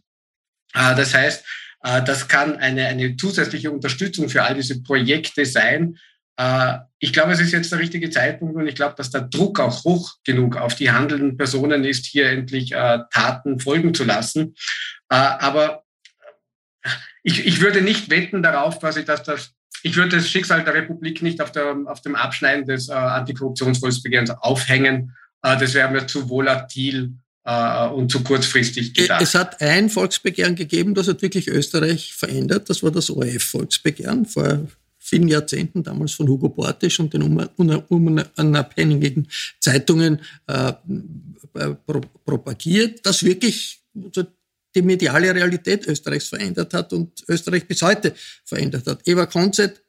Äh, 0.73 0.95
das 0.95 1.13
heißt, 1.13 1.45
äh, 1.83 2.03
das 2.03 2.27
kann 2.27 2.57
eine, 2.57 2.87
eine 2.87 3.15
zusätzliche 3.15 3.71
Unterstützung 3.71 4.27
für 4.27 4.43
all 4.43 4.55
diese 4.55 4.83
Projekte 4.83 5.45
sein. 5.45 5.97
Äh, 6.41 6.79
ich 6.97 7.13
glaube, 7.13 7.33
es 7.33 7.39
ist 7.39 7.51
jetzt 7.51 7.71
der 7.71 7.79
richtige 7.79 8.09
Zeitpunkt 8.09 8.55
und 8.55 8.67
ich 8.67 8.75
glaube, 8.75 8.95
dass 8.97 9.11
der 9.11 9.21
Druck 9.21 9.59
auch 9.59 9.83
hoch 9.83 10.15
genug 10.23 10.57
auf 10.57 10.75
die 10.75 10.91
handelnden 10.91 11.37
Personen 11.37 11.83
ist, 11.83 12.05
hier 12.05 12.29
endlich 12.29 12.71
äh, 12.71 12.99
Taten 13.11 13.59
folgen 13.59 13.93
zu 13.93 14.03
lassen. 14.03 14.55
Äh, 15.09 15.15
aber 15.15 15.83
ich, 17.23 17.45
ich 17.45 17.61
würde 17.61 17.81
nicht 17.81 18.09
wetten 18.09 18.41
darauf, 18.41 18.79
quasi, 18.79 19.05
dass 19.05 19.23
das 19.23 19.51
ich 19.83 19.95
würde 19.95 20.17
das 20.17 20.29
Schicksal 20.29 20.63
der 20.63 20.75
Republik 20.75 21.23
nicht 21.23 21.41
auf, 21.41 21.51
der, 21.51 21.75
auf 21.85 22.01
dem 22.01 22.15
Abschneiden 22.15 22.67
des 22.67 22.89
äh, 22.89 22.93
Antikorruptionsvolksbegehrens 22.93 24.29
aufhängen, 24.29 25.15
äh, 25.41 25.57
das 25.57 25.73
wäre 25.73 25.89
mir 25.91 26.07
zu 26.07 26.29
volatil 26.29 27.13
und 27.43 28.11
zu 28.11 28.23
kurzfristig 28.23 28.93
gedacht. 28.93 29.19
Es 29.19 29.33
hat 29.33 29.59
ein 29.61 29.89
Volksbegehren 29.89 30.55
gegeben, 30.55 30.93
das 30.93 31.07
hat 31.07 31.23
wirklich 31.23 31.47
Österreich 31.47 32.13
verändert. 32.13 32.69
Das 32.69 32.83
war 32.83 32.91
das 32.91 33.09
ORF-Volksbegehren 33.09 34.27
vor 34.27 34.67
vielen 35.11 35.27
Jahrzehnten, 35.27 35.83
damals 35.83 36.13
von 36.13 36.27
Hugo 36.27 36.47
Bortisch 36.47 36.99
und 37.01 37.13
den 37.13 37.23
unabhängigen 38.37 39.27
Zeitungen 39.59 40.21
äh, 40.47 40.71
propagiert, 42.25 43.05
das 43.05 43.21
wirklich 43.23 43.81
die 44.73 44.81
mediale 44.81 45.35
Realität 45.35 45.85
Österreichs 45.85 46.29
verändert 46.29 46.73
hat 46.73 46.93
und 46.93 47.25
Österreich 47.27 47.67
bis 47.67 47.81
heute 47.81 48.15
verändert 48.45 48.87
hat. 48.87 49.05
Eva 49.05 49.25
Konzett, 49.25 49.81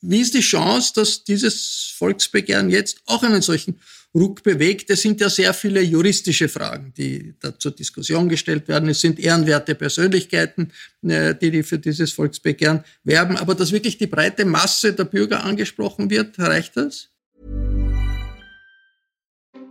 wie 0.00 0.20
ist 0.20 0.32
die 0.32 0.40
Chance, 0.40 0.92
dass 0.94 1.24
dieses 1.24 1.92
Volksbegehren 1.98 2.70
jetzt 2.70 3.02
auch 3.04 3.22
einen 3.22 3.42
solchen 3.42 3.78
Ruck 4.14 4.42
bewegt. 4.42 4.90
Es 4.90 5.02
sind 5.02 5.20
ja 5.20 5.28
sehr 5.28 5.52
viele 5.52 5.82
juristische 5.82 6.48
Fragen, 6.48 6.92
die 6.96 7.34
da 7.40 7.58
zur 7.58 7.72
Diskussion 7.72 8.28
gestellt 8.28 8.68
werden. 8.68 8.88
Es 8.88 9.00
sind 9.00 9.18
ehrenwerte 9.18 9.74
Persönlichkeiten, 9.74 10.70
äh, 11.02 11.34
die 11.34 11.62
für 11.64 11.78
dieses 11.78 12.12
Volksbegehren 12.12 12.84
werben. 13.02 13.36
Aber 13.36 13.54
dass 13.54 13.72
wirklich 13.72 13.98
die 13.98 14.06
breite 14.06 14.44
Masse 14.44 14.92
der 14.92 15.04
Bürger 15.04 15.42
angesprochen 15.42 16.10
wird, 16.10 16.38
reicht 16.38 16.76
das? 16.76 17.08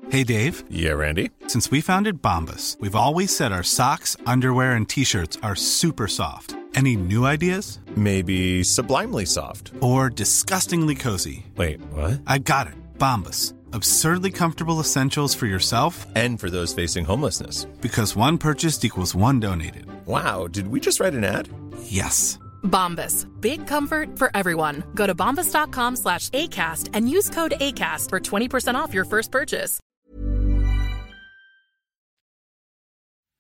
Hey 0.09 0.25
Dave. 0.25 0.63
Yeah, 0.69 0.95
Randy. 0.95 1.31
Since 1.47 1.71
we 1.71 1.81
founded 1.81 2.21
Bombus, 2.21 2.77
we've 2.79 2.95
always 2.95 3.35
said 3.35 3.51
our 3.51 3.63
socks, 3.63 4.15
underwear 4.27 4.75
and 4.75 4.87
T-Shirts 4.87 5.39
are 5.41 5.55
super 5.55 6.07
soft. 6.07 6.55
Any 6.75 6.95
new 6.95 7.25
ideas? 7.25 7.79
Maybe 7.95 8.63
sublimely 8.63 9.25
soft. 9.25 9.71
Or 9.79 10.09
disgustingly 10.09 10.95
cozy. 10.95 11.45
Wait, 11.55 11.79
what? 11.93 12.19
I 12.27 12.39
got 12.39 12.67
it. 12.67 12.73
Bombus 12.99 13.53
Absurdly 13.73 14.29
comfortable 14.29 14.79
essentials 14.79 15.33
for 15.33 15.47
yourself 15.47 16.05
and 16.15 16.39
for 16.39 16.51
those 16.51 16.73
facing 16.73 17.05
homelessness. 17.05 17.65
Because 17.81 18.15
one 18.15 18.37
purchased 18.37 18.85
equals 18.85 19.15
one 19.15 19.39
donated. 19.39 19.87
Wow, 20.05 20.47
did 20.47 20.67
we 20.67 20.79
just 20.79 20.99
write 20.99 21.15
an 21.15 21.23
ad? 21.23 21.49
Yes. 21.81 22.37
Bombas. 22.61 23.25
Big 23.41 23.65
comfort 23.65 24.19
for 24.19 24.29
everyone. 24.35 24.83
Go 24.93 25.07
to 25.07 25.15
bombas.com 25.15 25.95
slash 25.95 26.29
ACAST 26.29 26.91
and 26.93 27.09
use 27.09 27.31
code 27.31 27.55
ACAST 27.59 28.09
for 28.09 28.19
20% 28.19 28.75
off 28.75 28.93
your 28.93 29.05
first 29.05 29.31
purchase. 29.31 29.79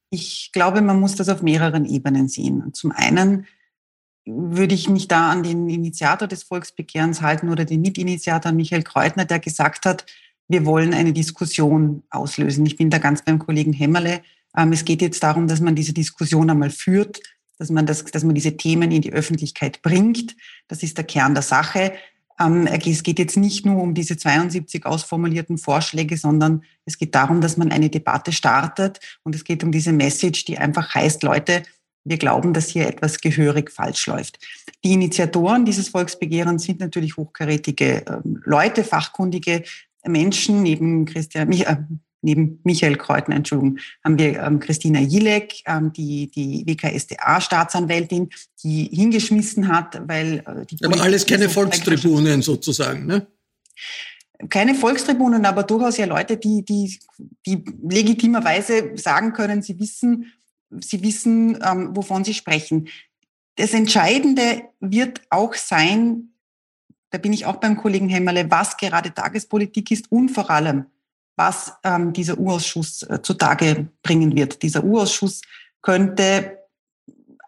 Ich 0.09 0.51
glaube, 0.51 0.81
man 0.81 0.99
muss 0.99 1.15
das 1.15 1.29
auf 1.29 1.43
mehreren 1.43 1.85
Ebenen 1.85 2.27
sehen. 2.27 2.73
Zum 2.73 2.91
einen 2.91 3.45
würde 4.25 4.73
ich 4.73 4.89
mich 4.89 5.07
da 5.07 5.31
an 5.31 5.43
den 5.43 5.69
Initiator 5.69 6.27
des 6.27 6.43
Volksbegehrens 6.43 7.21
halten 7.21 7.49
oder 7.49 7.65
den 7.65 7.81
Mitinitiator 7.81 8.51
Michael 8.51 8.83
Kreutner, 8.83 9.25
der 9.25 9.39
gesagt 9.39 9.85
hat, 9.85 10.05
wir 10.47 10.65
wollen 10.65 10.93
eine 10.93 11.13
Diskussion 11.13 12.03
auslösen. 12.09 12.65
Ich 12.65 12.75
bin 12.75 12.89
da 12.89 12.97
ganz 12.97 13.23
beim 13.23 13.39
Kollegen 13.39 13.73
Hämmerle. 13.73 14.21
Ähm, 14.55 14.71
es 14.71 14.85
geht 14.85 15.01
jetzt 15.01 15.23
darum, 15.23 15.47
dass 15.47 15.61
man 15.61 15.75
diese 15.75 15.93
Diskussion 15.93 16.49
einmal 16.49 16.69
führt, 16.69 17.19
dass 17.57 17.69
man, 17.69 17.85
das, 17.85 18.03
dass 18.05 18.23
man 18.23 18.35
diese 18.35 18.57
Themen 18.57 18.91
in 18.91 19.01
die 19.01 19.13
Öffentlichkeit 19.13 19.81
bringt. 19.81 20.35
Das 20.67 20.83
ist 20.83 20.97
der 20.97 21.05
Kern 21.05 21.33
der 21.33 21.43
Sache. 21.43 21.93
Ähm, 22.39 22.67
es 22.67 23.03
geht 23.03 23.19
jetzt 23.19 23.37
nicht 23.37 23.65
nur 23.65 23.81
um 23.81 23.93
diese 23.93 24.17
72 24.17 24.85
ausformulierten 24.85 25.57
Vorschläge, 25.57 26.17
sondern 26.17 26.63
es 26.85 26.97
geht 26.97 27.15
darum, 27.15 27.41
dass 27.41 27.57
man 27.57 27.71
eine 27.71 27.89
Debatte 27.89 28.31
startet 28.31 28.99
und 29.23 29.35
es 29.35 29.43
geht 29.43 29.63
um 29.63 29.71
diese 29.71 29.93
Message, 29.93 30.45
die 30.45 30.57
einfach 30.57 30.93
heißt, 30.93 31.23
Leute, 31.23 31.63
wir 32.05 32.17
glauben, 32.17 32.53
dass 32.53 32.67
hier 32.67 32.87
etwas 32.87 33.21
gehörig 33.21 33.71
falsch 33.71 34.07
läuft. 34.07 34.39
Die 34.83 34.91
Initiatoren 34.91 35.63
dieses 35.63 35.87
Volksbegehrens 35.87 36.63
sind 36.63 36.81
natürlich 36.81 37.15
hochkarätige 37.15 38.03
ähm, 38.07 38.41
Leute, 38.43 38.83
fachkundige 38.83 39.63
Menschen. 40.07 40.63
Neben, 40.63 41.05
Christian, 41.05 41.51
äh, 41.51 41.77
neben 42.21 42.59
Michael 42.63 42.95
Kreutner, 42.95 43.35
Entschuldigung, 43.35 43.79
haben 44.03 44.17
wir 44.17 44.41
ähm, 44.41 44.59
Christina 44.59 44.99
Jilek, 44.99 45.63
ähm, 45.65 45.91
die, 45.93 46.31
die 46.31 46.65
WKSDA-Staatsanwältin, 46.65 48.29
die 48.63 48.89
hingeschmissen 48.91 49.67
hat, 49.67 50.01
weil 50.07 50.43
äh, 50.45 50.65
die 50.65 50.83
Aber 50.85 51.01
alles 51.01 51.25
keine 51.25 51.49
Volkstribunen 51.49 52.41
sozusagen, 52.41 53.05
ne? 53.05 53.27
keine 54.49 54.75
Volkstribunen, 54.75 55.45
aber 55.45 55.63
durchaus 55.63 55.97
ja 55.97 56.05
Leute, 56.05 56.37
die, 56.37 56.63
die, 56.65 56.99
die 57.45 57.63
legitimerweise 57.87 58.91
sagen 58.95 59.33
können, 59.33 59.61
sie 59.61 59.79
wissen, 59.79 60.33
sie 60.81 61.01
wissen, 61.03 61.59
ähm, 61.63 61.95
wovon 61.95 62.23
sie 62.23 62.33
sprechen. 62.33 62.89
Das 63.55 63.73
Entscheidende 63.73 64.63
wird 64.79 65.21
auch 65.29 65.53
sein, 65.53 66.32
da 67.13 67.19
bin 67.19 67.31
ich 67.31 67.45
auch 67.45 67.57
beim 67.57 67.77
Kollegen 67.77 68.09
Hämmerle, 68.09 68.49
was 68.49 68.75
gerade 68.75 69.13
Tagespolitik 69.13 69.91
ist 69.91 70.11
und 70.11 70.29
vor 70.29 70.49
allem, 70.49 70.87
was 71.35 71.73
ähm, 71.83 72.11
dieser 72.11 72.39
Urausschuss 72.39 73.03
äh, 73.03 73.21
zutage 73.21 73.85
bringen 74.01 74.35
wird. 74.35 74.63
Dieser 74.63 74.83
Urausschuss 74.83 75.43
könnte 75.83 76.57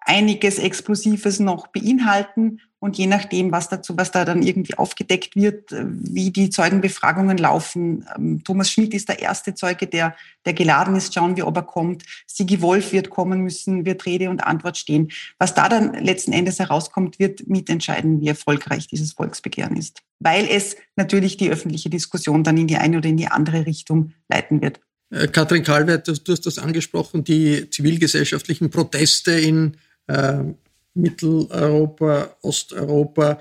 einiges 0.01 0.59
Explosives 0.59 1.39
noch 1.39 1.65
beinhalten 1.65 2.61
und 2.85 2.97
je 2.97 3.07
nachdem, 3.07 3.51
was 3.51 3.67
dazu, 3.67 3.97
was 3.97 4.11
da 4.11 4.25
dann 4.25 4.43
irgendwie 4.43 4.75
aufgedeckt 4.75 5.35
wird, 5.35 5.71
äh, 5.71 5.85
wie 5.87 6.29
die 6.29 6.51
Zeugenbefragungen 6.51 7.39
laufen. 7.39 8.05
Ähm, 8.15 8.43
Thomas 8.43 8.69
Schmidt 8.69 8.93
ist 8.93 9.09
der 9.09 9.19
erste 9.19 9.55
Zeuge, 9.55 9.87
der, 9.87 10.15
der 10.45 10.53
geladen 10.53 10.95
ist. 10.95 11.11
Schauen 11.11 11.35
wir, 11.35 11.47
ob 11.47 11.57
er 11.57 11.63
kommt. 11.63 12.03
Sigi 12.27 12.61
Wolf 12.61 12.93
wird 12.93 13.09
kommen 13.09 13.41
müssen, 13.41 13.85
wird 13.85 14.05
Rede 14.05 14.29
und 14.29 14.43
Antwort 14.43 14.77
stehen. 14.77 15.11
Was 15.39 15.55
da 15.55 15.67
dann 15.67 15.95
letzten 15.95 16.31
Endes 16.31 16.59
herauskommt, 16.59 17.17
wird 17.17 17.47
mitentscheiden, 17.47 18.21
wie 18.21 18.27
erfolgreich 18.27 18.85
dieses 18.85 19.13
Volksbegehren 19.13 19.75
ist. 19.75 20.03
Weil 20.19 20.47
es 20.47 20.75
natürlich 20.95 21.37
die 21.37 21.49
öffentliche 21.49 21.89
Diskussion 21.89 22.43
dann 22.43 22.55
in 22.55 22.67
die 22.67 22.77
eine 22.77 22.99
oder 22.99 23.09
in 23.09 23.17
die 23.17 23.29
andere 23.29 23.65
Richtung 23.65 24.13
leiten 24.29 24.61
wird. 24.61 24.79
Äh, 25.09 25.27
Katrin 25.27 25.63
Kalwert, 25.63 26.07
du 26.07 26.13
hast 26.31 26.45
das 26.45 26.59
angesprochen, 26.59 27.23
die 27.23 27.67
zivilgesellschaftlichen 27.67 28.69
Proteste 28.69 29.31
in 29.31 29.77
äh, 30.05 30.43
Mitteleuropa, 30.95 32.35
Osteuropa. 32.41 33.39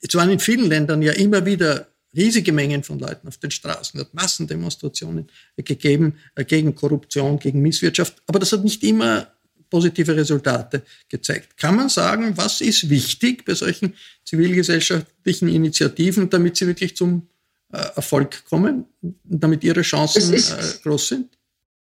Es 0.00 0.14
waren 0.14 0.30
in 0.30 0.40
vielen 0.40 0.66
Ländern 0.66 1.02
ja 1.02 1.12
immer 1.12 1.44
wieder 1.46 1.86
riesige 2.16 2.52
Mengen 2.52 2.82
von 2.82 2.98
Leuten 2.98 3.28
auf 3.28 3.38
den 3.38 3.50
Straßen, 3.50 4.00
es 4.00 4.06
hat 4.06 4.14
Massendemonstrationen 4.14 5.28
gegeben 5.56 6.18
äh, 6.34 6.44
gegen 6.44 6.74
Korruption, 6.74 7.38
gegen 7.38 7.62
Misswirtschaft, 7.62 8.20
aber 8.26 8.38
das 8.38 8.52
hat 8.52 8.64
nicht 8.64 8.82
immer 8.82 9.28
positive 9.68 10.16
Resultate 10.16 10.82
gezeigt. 11.08 11.56
Kann 11.56 11.76
man 11.76 11.88
sagen, 11.88 12.36
was 12.36 12.60
ist 12.60 12.90
wichtig 12.90 13.44
bei 13.44 13.54
solchen 13.54 13.94
zivilgesellschaftlichen 14.24 15.48
Initiativen, 15.48 16.28
damit 16.28 16.56
sie 16.56 16.66
wirklich 16.66 16.96
zum 16.96 17.28
äh, 17.72 17.78
Erfolg 17.94 18.44
kommen, 18.46 18.86
damit 19.22 19.62
ihre 19.62 19.82
Chancen 19.82 20.34
ist, 20.34 20.50
äh, 20.50 20.82
groß 20.82 21.08
sind? 21.08 21.38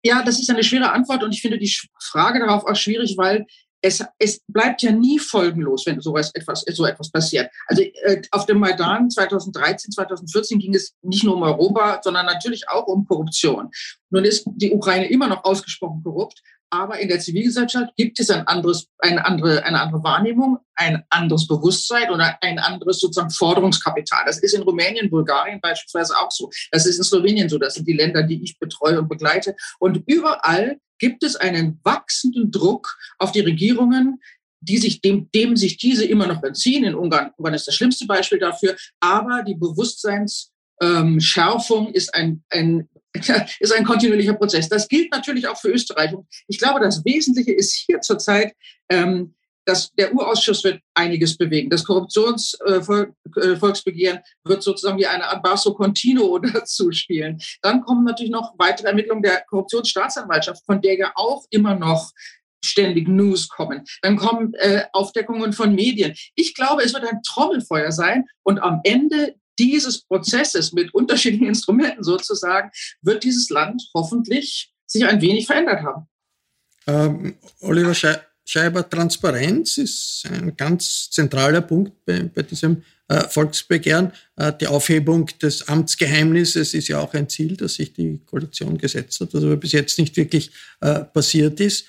Ja, 0.04 0.24
das 0.24 0.40
ist 0.40 0.50
eine 0.50 0.64
schwere 0.64 0.92
Antwort 0.92 1.24
und 1.24 1.32
ich 1.32 1.42
finde 1.42 1.60
die 1.60 1.72
Frage 2.00 2.40
darauf 2.40 2.66
auch 2.66 2.76
schwierig, 2.76 3.16
weil 3.18 3.46
es, 3.86 4.04
es 4.18 4.42
bleibt 4.48 4.82
ja 4.82 4.92
nie 4.92 5.20
folgenlos, 5.20 5.86
wenn 5.86 6.02
sowas 6.02 6.32
etwas, 6.34 6.66
so 6.68 6.86
etwas 6.86 7.12
passiert. 7.12 7.52
Also 7.68 7.84
äh, 7.84 8.22
auf 8.32 8.48
dem 8.48 8.58
Maidan 8.58 9.12
2013, 9.12 9.92
2014 9.92 10.58
ging 10.58 10.74
es 10.74 10.96
nicht 11.04 11.24
nur 11.24 11.36
um 11.36 11.44
Europa, 11.44 12.02
sondern 12.04 12.26
natürlich 12.26 12.68
auch 12.68 12.88
um 12.88 13.06
Korruption. 13.06 13.70
Nun 14.10 14.26
ist 14.26 14.48
die 14.56 14.72
Ukraine 14.72 15.08
immer 15.08 15.28
noch 15.28 15.44
ausgesprochen 15.44 16.02
korrupt, 16.04 16.42
aber 16.76 17.00
in 17.00 17.08
der 17.08 17.22
Zivilgesellschaft 17.22 17.96
gibt 17.96 18.20
es 18.20 18.30
ein 18.30 18.46
anderes, 18.48 18.88
eine, 19.00 19.26
andere, 19.26 19.64
eine 19.64 19.80
andere 19.80 20.04
Wahrnehmung, 20.04 20.58
ein 20.76 21.04
anderes 21.10 21.48
Bewusstsein 21.48 22.10
oder 22.12 22.38
ein 22.42 22.60
anderes 22.60 23.00
sozusagen 23.00 23.30
Forderungskapital. 23.30 24.26
Das 24.26 24.40
ist 24.40 24.54
in 24.54 24.64
Rumänien, 24.64 25.10
Bulgarien 25.10 25.62
beispielsweise 25.62 26.18
auch 26.18 26.32
so. 26.32 26.50
Das 26.72 26.86
ist 26.86 26.98
in 26.98 27.06
Slowenien 27.06 27.48
so. 27.48 27.58
Das 27.58 27.76
sind 27.76 27.88
die 27.88 27.94
Länder, 27.94 28.24
die 28.24 28.44
ich 28.44 28.60
betreue 28.60 29.00
und 29.00 29.08
begleite. 29.08 29.56
Und 29.80 30.04
überall 30.06 30.78
gibt 31.00 31.24
es 31.24 31.38
einen 31.38 31.80
wachsenden 31.84 32.52
Druck 32.52 32.98
auf 33.20 33.32
die 33.32 33.40
Regierungen, 33.40 34.22
die 34.60 34.78
sich 34.78 35.00
dem, 35.00 35.30
dem 35.34 35.56
sich 35.56 35.78
diese 35.78 36.04
immer 36.04 36.28
noch 36.28 36.44
entziehen. 36.44 36.84
In 36.84 36.96
Ungarn, 36.96 37.32
Ungarn 37.38 37.54
ist 37.54 37.68
das 37.68 37.76
schlimmste 37.76 38.06
Beispiel 38.06 38.40
dafür. 38.40 38.76
Aber 39.00 39.44
die 39.44 39.56
Bewusstseinsschärfung 39.56 40.55
ähm, 40.82 41.20
ist 41.94 42.14
ein, 42.14 42.44
ein 42.50 42.90
ist 43.60 43.74
ein 43.74 43.86
kontinuierlicher 43.86 44.34
Prozess. 44.34 44.68
Das 44.70 44.88
gilt 44.88 45.12
natürlich 45.12 45.48
auch 45.48 45.58
für 45.58 45.70
Österreich. 45.70 46.14
Und 46.14 46.28
ich 46.48 46.60
glaube, 46.60 46.80
das 46.80 47.04
Wesentliche 47.06 47.54
ist 47.54 47.74
hier 47.74 48.02
zurzeit, 48.02 48.54
ähm, 48.90 49.34
dass 49.66 49.92
der 49.94 50.14
Urausschuss 50.14 50.64
wird 50.64 50.80
einiges 50.94 51.36
bewegen. 51.38 51.70
Das 51.70 51.84
Korruptionsvolksbegehren 51.84 54.20
äh, 54.20 54.24
wird 54.44 54.64
sozusagen 54.64 55.00
wie 55.00 55.08
eine 55.08 55.26
Art 55.26 55.44
Basso 55.44 55.74
Continuo 55.74 56.40
dazu 56.54 56.92
spielen. 56.92 57.42
Dann 57.62 57.82
kommen 57.82 58.06
natürlich 58.06 58.32
noch 58.32 58.54
weitere 58.58 58.88
Ermittlungen 58.90 59.24
der 59.24 59.44
Korruptionsstaatsanwaltschaft, 59.48 60.64
von 60.66 60.82
der 60.82 60.98
ja 60.98 61.12
auch 61.16 61.46
immer 61.50 61.76
noch 61.76 62.12
ständig 62.64 63.08
News 63.08 63.50
kommen. 63.50 63.84
Dann 64.02 64.18
kommen 64.18 64.54
äh, 64.56 64.86
Aufdeckungen 64.94 65.54
von 65.54 65.76
Medien. 65.76 66.16
Ich 66.36 66.56
glaube, 66.56 66.84
es 66.84 66.94
wird 66.94 67.06
ein 67.06 67.22
Trommelfeuer 67.24 67.92
sein 67.92 68.26
und 68.44 68.60
am 68.60 68.82
Ende 68.84 69.36
dieses 69.60 70.02
Prozesses 70.02 70.74
mit 70.74 70.94
unterschiedlichen 70.94 71.48
Instrumenten 71.48 72.04
sozusagen 72.04 72.72
wird 73.02 73.24
dieses 73.24 73.50
Land 73.50 73.84
hoffentlich 73.94 74.74
sich 74.86 75.06
ein 75.06 75.22
wenig 75.22 75.48
verändert 75.48 75.82
haben. 75.84 76.08
Ähm, 76.88 77.36
Oliver 77.62 77.94
Schei 77.94 78.20
Scheiber, 78.48 78.88
Transparenz 78.88 79.80
ist 79.80 80.24
ein 80.32 80.56
ganz 80.56 81.10
zentraler 81.10 81.62
Punkt 81.62 82.06
bei, 82.06 82.24
bei 82.24 82.44
diesem 82.44 82.84
äh, 83.08 83.28
Volksbegehren. 83.28 84.12
Äh, 84.36 84.54
die 84.62 84.68
Aufhebung 84.68 85.26
des 85.42 85.68
Amtsgeheimnisses 85.68 86.76
ist 86.76 86.88
ja 86.88 87.00
auch 87.00 87.16
ein 87.16 87.28
Ziel, 87.28 87.58
das 87.58 87.74
sich 87.74 87.94
die 87.94 88.20
Koalition 88.24 88.78
gesetzt 88.78 89.20
hat, 89.20 89.34
das 89.34 89.44
aber 89.44 89.58
bis 89.58 89.72
jetzt 89.72 89.98
nicht 89.98 90.16
wirklich 90.16 90.52
äh, 90.82 91.00
passiert 91.06 91.60
ist. 91.60 91.86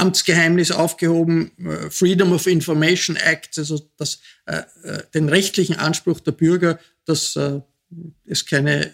Äh, 0.00 0.02
Amtsgeheimnis 0.02 0.70
aufgehoben, 0.70 1.52
äh, 1.58 1.90
Freedom 1.90 2.32
of 2.32 2.46
Information 2.46 3.16
Act, 3.16 3.58
also 3.58 3.90
das, 3.96 4.20
äh, 4.46 4.62
den 5.14 5.28
rechtlichen 5.28 5.76
Anspruch 5.76 6.20
der 6.20 6.32
Bürger, 6.32 6.78
dass 7.04 7.36
es 8.24 8.46
keine, 8.46 8.92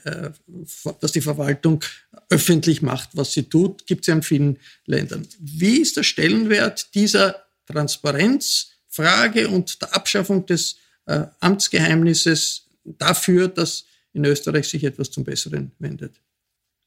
dass 1.01 1.13
die 1.13 1.21
Verwaltung 1.21 1.85
öffentlich 2.31 2.81
macht, 2.81 3.11
was 3.13 3.35
sie 3.35 3.43
tut, 3.43 3.87
gibt 3.87 4.03
es 4.03 4.07
ja 4.07 4.15
in 4.15 4.23
vielen 4.23 4.59
Ländern. 4.87 5.29
Wie 5.39 5.83
ist 5.83 5.99
der 5.99 6.03
Stellenwert 6.03 6.95
dieser 6.95 7.45
Transparenzfrage 7.67 9.49
und 9.49 9.83
der 9.83 9.95
Abschaffung 9.95 10.47
des 10.47 10.77
äh, 11.07 11.25
Amtsgeheimnisses 11.41 12.69
dafür, 12.85 13.49
dass 13.49 13.85
in 14.15 14.25
Österreich 14.25 14.67
sich 14.67 14.83
etwas 14.85 15.11
zum 15.11 15.25
Besseren 15.25 15.73
wendet? 15.79 16.19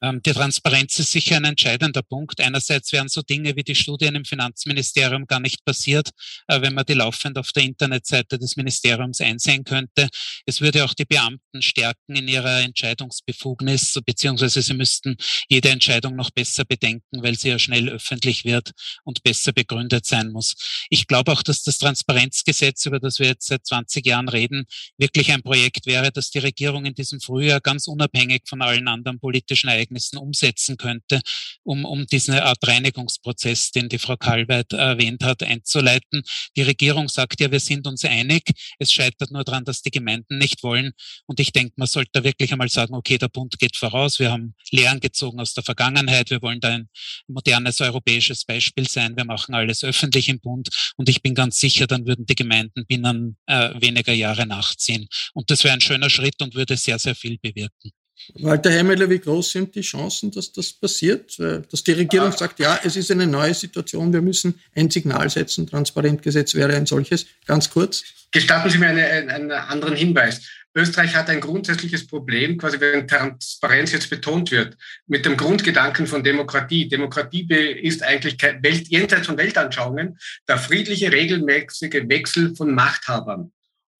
Ähm, 0.01 0.21
die 0.21 0.31
Transparenz 0.31 0.97
ist 0.99 1.11
sicher 1.11 1.35
ein 1.35 1.43
entscheidender 1.43 2.01
Punkt. 2.01 2.39
Einerseits 2.39 2.91
wären 2.93 3.09
so 3.09 3.21
Dinge 3.21 3.55
wie 3.55 3.63
die 3.63 3.75
Studien 3.75 4.15
im 4.15 4.25
Finanzministerium 4.25 5.25
gar 5.27 5.39
nicht 5.39 5.65
passiert, 5.65 6.09
äh, 6.47 6.61
wenn 6.61 6.73
man 6.73 6.85
die 6.85 6.93
laufend 6.93 7.37
auf 7.37 7.51
der 7.51 7.63
Internetseite 7.63 8.39
des 8.39 8.55
Ministeriums 8.55 9.19
einsehen 9.19 9.63
könnte. 9.63 10.07
Es 10.45 10.61
würde 10.61 10.85
auch 10.85 10.93
die 10.93 11.05
Beamten 11.05 11.61
stärken 11.61 12.15
in 12.15 12.27
ihrer 12.27 12.61
Entscheidungsbefugnis, 12.61 13.99
beziehungsweise 14.05 14.61
sie 14.61 14.73
müssten 14.73 15.17
jede 15.49 15.69
Entscheidung 15.69 16.15
noch 16.15 16.31
besser 16.31 16.63
bedenken, 16.63 17.21
weil 17.21 17.37
sie 17.37 17.49
ja 17.49 17.59
schnell 17.59 17.89
öffentlich 17.89 18.45
wird 18.45 18.71
und 19.03 19.21
besser 19.23 19.51
begründet 19.51 20.05
sein 20.05 20.31
muss. 20.31 20.55
Ich 20.89 21.07
glaube 21.07 21.31
auch, 21.33 21.43
dass 21.43 21.63
das 21.63 21.77
Transparenzgesetz, 21.77 22.85
über 22.85 22.99
das 22.99 23.19
wir 23.19 23.27
jetzt 23.27 23.47
seit 23.47 23.65
20 23.65 24.05
Jahren 24.05 24.29
reden, 24.29 24.65
wirklich 24.97 25.31
ein 25.31 25.41
Projekt 25.41 25.85
wäre, 25.85 26.11
das 26.11 26.29
die 26.29 26.39
Regierung 26.39 26.85
in 26.85 26.93
diesem 26.93 27.19
Frühjahr 27.19 27.59
ganz 27.59 27.87
unabhängig 27.87 28.43
von 28.47 28.61
allen 28.61 28.87
anderen 28.87 29.19
politischen 29.19 29.67
Ereignissen 29.69 29.88
Ereignissen 29.89 30.17
umsetzen 30.17 30.77
könnte, 30.77 31.21
um, 31.63 31.85
um 31.85 32.05
diesen 32.05 32.35
Art 32.35 32.65
Reinigungsprozess, 32.65 33.71
den 33.71 33.89
die 33.89 33.97
Frau 33.97 34.17
Kalweit 34.17 34.73
erwähnt 34.73 35.23
hat, 35.23 35.43
einzuleiten. 35.43 36.23
Die 36.55 36.61
Regierung 36.61 37.09
sagt 37.09 37.41
ja, 37.41 37.51
wir 37.51 37.59
sind 37.59 37.87
uns 37.87 38.05
einig. 38.05 38.43
Es 38.77 38.91
scheitert 38.91 39.31
nur 39.31 39.43
daran, 39.43 39.65
dass 39.65 39.81
die 39.81 39.91
Gemeinden 39.91 40.37
nicht 40.37 40.63
wollen. 40.63 40.91
Und 41.25 41.39
ich 41.39 41.51
denke, 41.51 41.73
man 41.77 41.87
sollte 41.87 42.11
da 42.13 42.23
wirklich 42.23 42.51
einmal 42.51 42.69
sagen, 42.69 42.93
okay, 42.93 43.17
der 43.17 43.29
Bund 43.29 43.57
geht 43.59 43.75
voraus. 43.75 44.19
Wir 44.19 44.31
haben 44.31 44.55
Lehren 44.71 44.99
gezogen 44.99 45.39
aus 45.39 45.53
der 45.53 45.63
Vergangenheit. 45.63 46.29
Wir 46.29 46.41
wollen 46.41 46.59
da 46.59 46.69
ein 46.69 46.89
modernes 47.27 47.81
europäisches 47.81 48.45
Beispiel 48.45 48.87
sein. 48.87 49.17
Wir 49.17 49.25
machen 49.25 49.55
alles 49.55 49.83
öffentlich 49.83 50.29
im 50.29 50.39
Bund. 50.39 50.69
Und 50.97 51.09
ich 51.09 51.21
bin 51.21 51.33
ganz 51.33 51.59
sicher, 51.59 51.87
dann 51.87 52.05
würden 52.05 52.25
die 52.25 52.35
Gemeinden 52.35 52.85
binnen 52.85 53.37
äh, 53.47 53.69
weniger 53.81 54.13
Jahre 54.13 54.45
nachziehen. 54.45 55.07
Und 55.33 55.49
das 55.49 55.63
wäre 55.63 55.73
ein 55.73 55.81
schöner 55.81 56.09
Schritt 56.09 56.41
und 56.41 56.55
würde 56.55 56.77
sehr, 56.77 56.99
sehr 56.99 57.15
viel 57.15 57.37
bewirken. 57.37 57.91
Walter 58.35 58.71
Heimeler, 58.71 59.09
wie 59.09 59.19
groß 59.19 59.51
sind 59.51 59.75
die 59.75 59.81
Chancen, 59.81 60.31
dass 60.31 60.51
das 60.51 60.73
passiert? 60.73 61.37
Dass 61.39 61.83
die 61.83 61.93
Regierung 61.93 62.31
sagt, 62.31 62.59
ja, 62.59 62.79
es 62.83 62.95
ist 62.95 63.11
eine 63.11 63.27
neue 63.27 63.53
Situation, 63.53 64.13
wir 64.13 64.21
müssen 64.21 64.59
ein 64.75 64.89
Signal 64.89 65.29
setzen, 65.29 65.67
Transparentgesetz 65.67 66.53
wäre 66.55 66.75
ein 66.75 66.85
solches. 66.85 67.25
Ganz 67.45 67.69
kurz. 67.69 68.03
Gestatten 68.31 68.69
Sie 68.69 68.77
mir 68.77 68.89
eine, 68.89 69.05
einen 69.05 69.51
anderen 69.51 69.95
Hinweis. 69.95 70.41
Österreich 70.75 71.15
hat 71.15 71.29
ein 71.29 71.41
grundsätzliches 71.41 72.05
Problem, 72.05 72.57
quasi 72.57 72.79
wenn 72.79 73.07
Transparenz 73.07 73.91
jetzt 73.91 74.09
betont 74.09 74.51
wird, 74.51 74.77
mit 75.07 75.25
dem 75.25 75.35
Grundgedanken 75.35 76.05
von 76.05 76.23
Demokratie. 76.23 76.87
Demokratie 76.87 77.47
ist 77.81 78.03
eigentlich 78.03 78.37
Welt, 78.61 78.87
jenseits 78.87 79.25
von 79.25 79.37
Weltanschauungen 79.37 80.19
der 80.47 80.57
friedliche, 80.57 81.11
regelmäßige 81.11 82.07
Wechsel 82.07 82.55
von 82.55 82.73
Machthabern. 82.75 83.51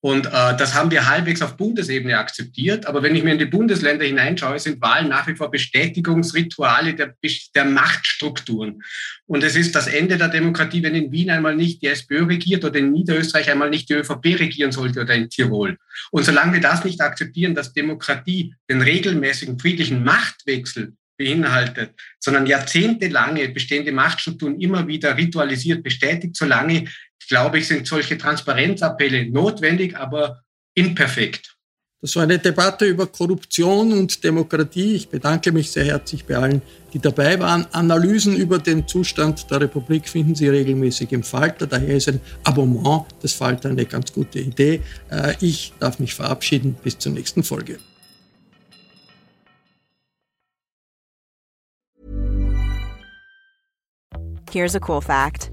Und 0.02 0.26
äh, 0.26 0.30
das 0.56 0.74
haben 0.74 0.90
wir 0.90 1.06
halbwegs 1.06 1.42
auf 1.42 1.58
Bundesebene 1.58 2.16
akzeptiert. 2.16 2.86
Aber 2.86 3.02
wenn 3.02 3.14
ich 3.14 3.22
mir 3.22 3.32
in 3.32 3.38
die 3.38 3.44
Bundesländer 3.44 4.06
hineinschaue, 4.06 4.58
sind 4.58 4.80
Wahlen 4.80 5.08
nach 5.08 5.26
wie 5.26 5.36
vor 5.36 5.50
Bestätigungsrituale 5.50 6.94
der, 6.94 7.14
der 7.54 7.64
Machtstrukturen. 7.66 8.82
Und 9.26 9.44
es 9.44 9.56
ist 9.56 9.74
das 9.74 9.88
Ende 9.88 10.16
der 10.16 10.28
Demokratie, 10.28 10.82
wenn 10.82 10.94
in 10.94 11.12
Wien 11.12 11.30
einmal 11.30 11.54
nicht 11.54 11.82
die 11.82 11.88
SPÖ 11.88 12.24
regiert 12.24 12.64
oder 12.64 12.78
in 12.78 12.92
Niederösterreich 12.92 13.50
einmal 13.50 13.68
nicht 13.68 13.90
die 13.90 13.94
ÖVP 13.94 14.40
regieren 14.40 14.72
sollte 14.72 15.02
oder 15.02 15.14
in 15.14 15.28
Tirol. 15.28 15.76
Und 16.10 16.24
solange 16.24 16.54
wir 16.54 16.60
das 16.60 16.82
nicht 16.82 17.00
akzeptieren, 17.02 17.54
dass 17.54 17.74
Demokratie 17.74 18.54
den 18.70 18.80
regelmäßigen 18.80 19.58
friedlichen 19.58 20.02
Machtwechsel 20.02 20.94
beinhaltet, 21.18 21.92
sondern 22.18 22.46
jahrzehntelange 22.46 23.50
bestehende 23.50 23.92
Machtstrukturen 23.92 24.58
immer 24.58 24.88
wieder 24.88 25.18
ritualisiert 25.18 25.82
bestätigt, 25.82 26.34
solange 26.34 26.86
glaube 27.30 27.60
ich, 27.60 27.68
sind 27.68 27.86
solche 27.86 28.18
Transparenzappelle 28.18 29.30
notwendig, 29.30 29.96
aber 29.96 30.42
imperfekt. 30.74 31.56
Das 32.02 32.16
war 32.16 32.24
eine 32.24 32.38
Debatte 32.38 32.86
über 32.86 33.06
Korruption 33.06 33.92
und 33.92 34.24
Demokratie. 34.24 34.96
Ich 34.96 35.08
bedanke 35.08 35.52
mich 35.52 35.70
sehr 35.70 35.84
herzlich 35.84 36.24
bei 36.24 36.36
allen, 36.36 36.62
die 36.92 36.98
dabei 36.98 37.38
waren. 37.38 37.66
Analysen 37.72 38.36
über 38.36 38.58
den 38.58 38.88
Zustand 38.88 39.50
der 39.50 39.60
Republik 39.60 40.08
finden 40.08 40.34
Sie 40.34 40.48
regelmäßig 40.48 41.12
im 41.12 41.22
Falter. 41.22 41.66
Daher 41.66 41.96
ist 41.96 42.08
ein 42.08 42.20
Abonnement 42.44 43.04
des 43.22 43.34
Falter 43.34 43.68
eine 43.68 43.84
ganz 43.84 44.12
gute 44.12 44.40
Idee. 44.40 44.80
Äh, 45.10 45.34
ich 45.40 45.72
darf 45.78 45.98
mich 45.98 46.14
verabschieden. 46.14 46.74
Bis 46.82 46.98
zur 46.98 47.12
nächsten 47.12 47.44
Folge. 47.44 47.78
Here's 54.50 54.74
a 54.74 54.80
cool 54.80 55.00
fact. 55.00 55.52